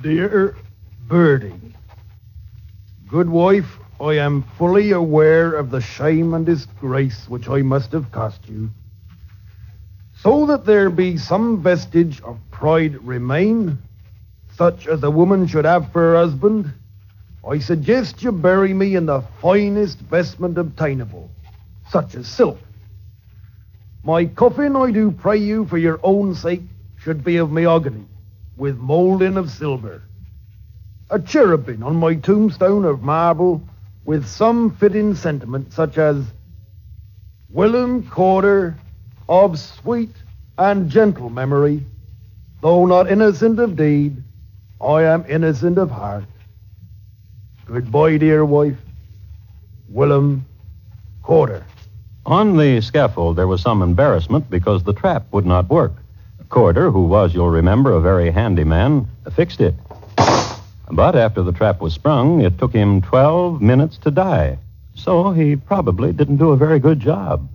Dear 0.00 0.54
Birdie, 1.08 1.74
good 3.08 3.30
wife, 3.30 3.78
I 3.98 4.18
am 4.18 4.42
fully 4.58 4.90
aware 4.90 5.54
of 5.54 5.70
the 5.70 5.80
shame 5.80 6.34
and 6.34 6.44
disgrace 6.44 7.26
which 7.26 7.48
I 7.48 7.62
must 7.62 7.92
have 7.92 8.12
cost 8.12 8.46
you. 8.46 8.68
So 10.18 10.44
that 10.44 10.66
there 10.66 10.90
be 10.90 11.16
some 11.16 11.62
vestige 11.62 12.20
of 12.20 12.38
pride 12.50 13.02
remain, 13.02 13.78
such 14.54 14.86
as 14.86 15.02
a 15.02 15.10
woman 15.10 15.46
should 15.46 15.64
have 15.64 15.90
for 15.92 16.10
her 16.10 16.16
husband, 16.16 16.70
I 17.42 17.58
suggest 17.58 18.22
you 18.22 18.30
bury 18.30 18.74
me 18.74 18.94
in 18.94 19.06
the 19.06 19.22
finest 19.40 20.00
vestment 20.00 20.58
obtainable, 20.58 21.30
such 21.88 22.16
as 22.16 22.28
silk. 22.28 22.58
My 24.04 24.26
coffin, 24.26 24.76
I 24.76 24.90
do 24.90 25.10
pray 25.10 25.38
you, 25.38 25.64
for 25.64 25.78
your 25.78 26.00
own 26.02 26.34
sake, 26.34 26.64
should 26.98 27.24
be 27.24 27.38
of 27.38 27.50
mahogany, 27.50 28.04
with 28.58 28.76
moulding 28.76 29.38
of 29.38 29.50
silver. 29.50 30.02
A 31.10 31.18
cherubim 31.18 31.82
on 31.82 31.96
my 31.96 32.16
tombstone 32.16 32.84
of 32.84 33.02
marble, 33.02 33.62
with 34.04 34.26
some 34.26 34.70
fitting 34.76 35.14
sentiment, 35.14 35.72
such 35.72 35.96
as 35.96 36.22
Willem 37.50 38.06
Corder, 38.08 38.76
of 39.28 39.58
sweet 39.58 40.14
and 40.58 40.90
gentle 40.90 41.30
memory, 41.30 41.82
though 42.60 42.84
not 42.84 43.10
innocent 43.10 43.58
of 43.58 43.76
deed, 43.76 44.22
I 44.80 45.04
am 45.04 45.24
innocent 45.28 45.78
of 45.78 45.90
heart. 45.90 46.24
Goodbye, 47.66 48.18
dear 48.18 48.44
wife. 48.44 48.76
Willem 49.88 50.44
Corder. 51.22 51.64
On 52.26 52.56
the 52.56 52.82
scaffold, 52.82 53.36
there 53.36 53.46
was 53.46 53.62
some 53.62 53.80
embarrassment 53.80 54.50
because 54.50 54.84
the 54.84 54.92
trap 54.92 55.24
would 55.32 55.46
not 55.46 55.70
work. 55.70 55.92
Corder, 56.50 56.90
who 56.90 57.04
was, 57.04 57.34
you'll 57.34 57.50
remember, 57.50 57.92
a 57.92 58.00
very 58.00 58.30
handy 58.30 58.64
man, 58.64 59.08
fixed 59.34 59.60
it. 59.60 59.74
But 60.90 61.16
after 61.16 61.42
the 61.42 61.52
trap 61.52 61.80
was 61.80 61.94
sprung, 61.94 62.40
it 62.40 62.58
took 62.58 62.72
him 62.72 63.02
12 63.02 63.60
minutes 63.60 63.98
to 63.98 64.10
die. 64.10 64.58
So 64.94 65.32
he 65.32 65.56
probably 65.56 66.12
didn't 66.12 66.38
do 66.38 66.50
a 66.50 66.56
very 66.56 66.78
good 66.78 67.00
job. 67.00 67.48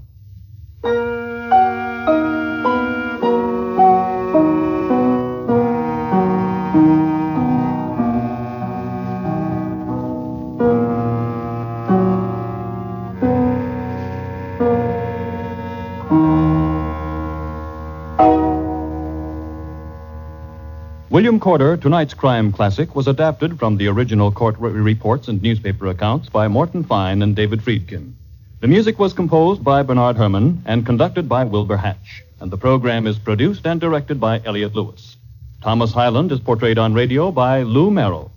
William 21.23 21.39
Corder, 21.39 21.77
tonight's 21.77 22.13
crime 22.13 22.51
classic, 22.51 22.97
was 22.97 23.07
adapted 23.07 23.57
from 23.57 23.77
the 23.77 23.87
original 23.87 24.29
court 24.29 24.57
re- 24.59 24.71
reports 24.71 25.29
and 25.29 25.41
newspaper 25.41 25.87
accounts 25.87 26.27
by 26.27 26.49
Morton 26.49 26.83
Fine 26.83 27.21
and 27.21 27.33
David 27.33 27.61
Friedkin. 27.61 28.11
The 28.59 28.67
music 28.67 28.99
was 28.99 29.13
composed 29.13 29.63
by 29.63 29.83
Bernard 29.83 30.17
Herrmann 30.17 30.61
and 30.65 30.85
conducted 30.85 31.29
by 31.29 31.45
Wilbur 31.45 31.77
Hatch, 31.77 32.25
and 32.41 32.51
the 32.51 32.57
program 32.57 33.07
is 33.07 33.17
produced 33.17 33.65
and 33.65 33.79
directed 33.79 34.19
by 34.19 34.41
Elliott 34.43 34.75
Lewis. 34.75 35.15
Thomas 35.61 35.93
Hyland 35.93 36.33
is 36.33 36.41
portrayed 36.41 36.77
on 36.77 36.93
radio 36.93 37.31
by 37.31 37.61
Lou 37.63 37.89
Merrill. 37.89 38.29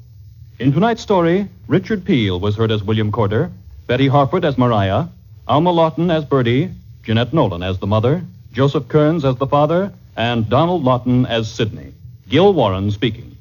In 0.61 0.72
tonight's 0.72 1.03
story, 1.03 1.49
Richard 1.66 2.05
Peel 2.05 2.38
was 2.38 2.55
heard 2.55 2.70
as 2.70 2.85
William 2.85 3.11
Corder, 3.11 3.51
Betty 3.88 4.07
Harford 4.07 4.44
as 4.44 4.57
Maria, 4.57 5.09
Alma 5.49 5.72
Lawton 5.72 6.09
as 6.09 6.25
Bertie, 6.25 6.70
Jeanette 7.03 7.35
Nolan 7.35 7.64
as 7.64 7.81
the 7.81 7.88
mother, 7.88 8.22
Joseph 8.53 8.87
Kearns 8.87 9.25
as 9.25 9.35
the 9.38 9.49
father, 9.49 9.92
and 10.16 10.49
Donald 10.49 10.85
Lawton 10.85 11.27
as 11.27 11.51
Sidney. 11.51 11.92
Gil 12.29 12.55
Warren 12.55 12.91
speaking. 12.91 13.37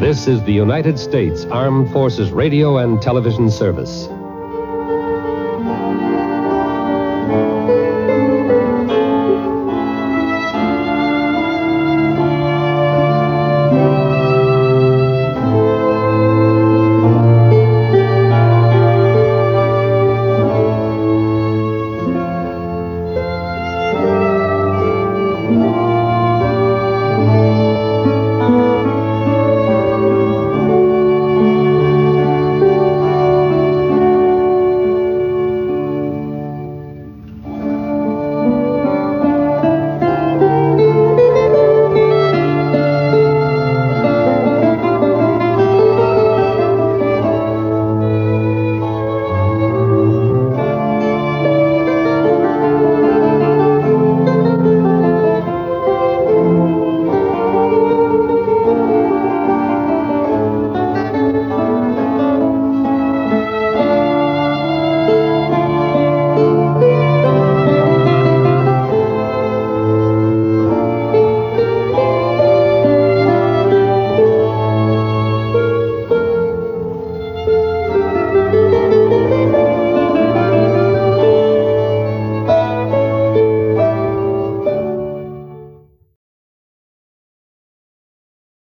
This 0.00 0.26
is 0.26 0.42
the 0.42 0.52
United 0.52 0.98
States 0.98 1.44
Armed 1.44 1.92
Forces 1.92 2.32
Radio 2.32 2.78
and 2.78 3.00
Television 3.00 3.48
Service. 3.48 4.08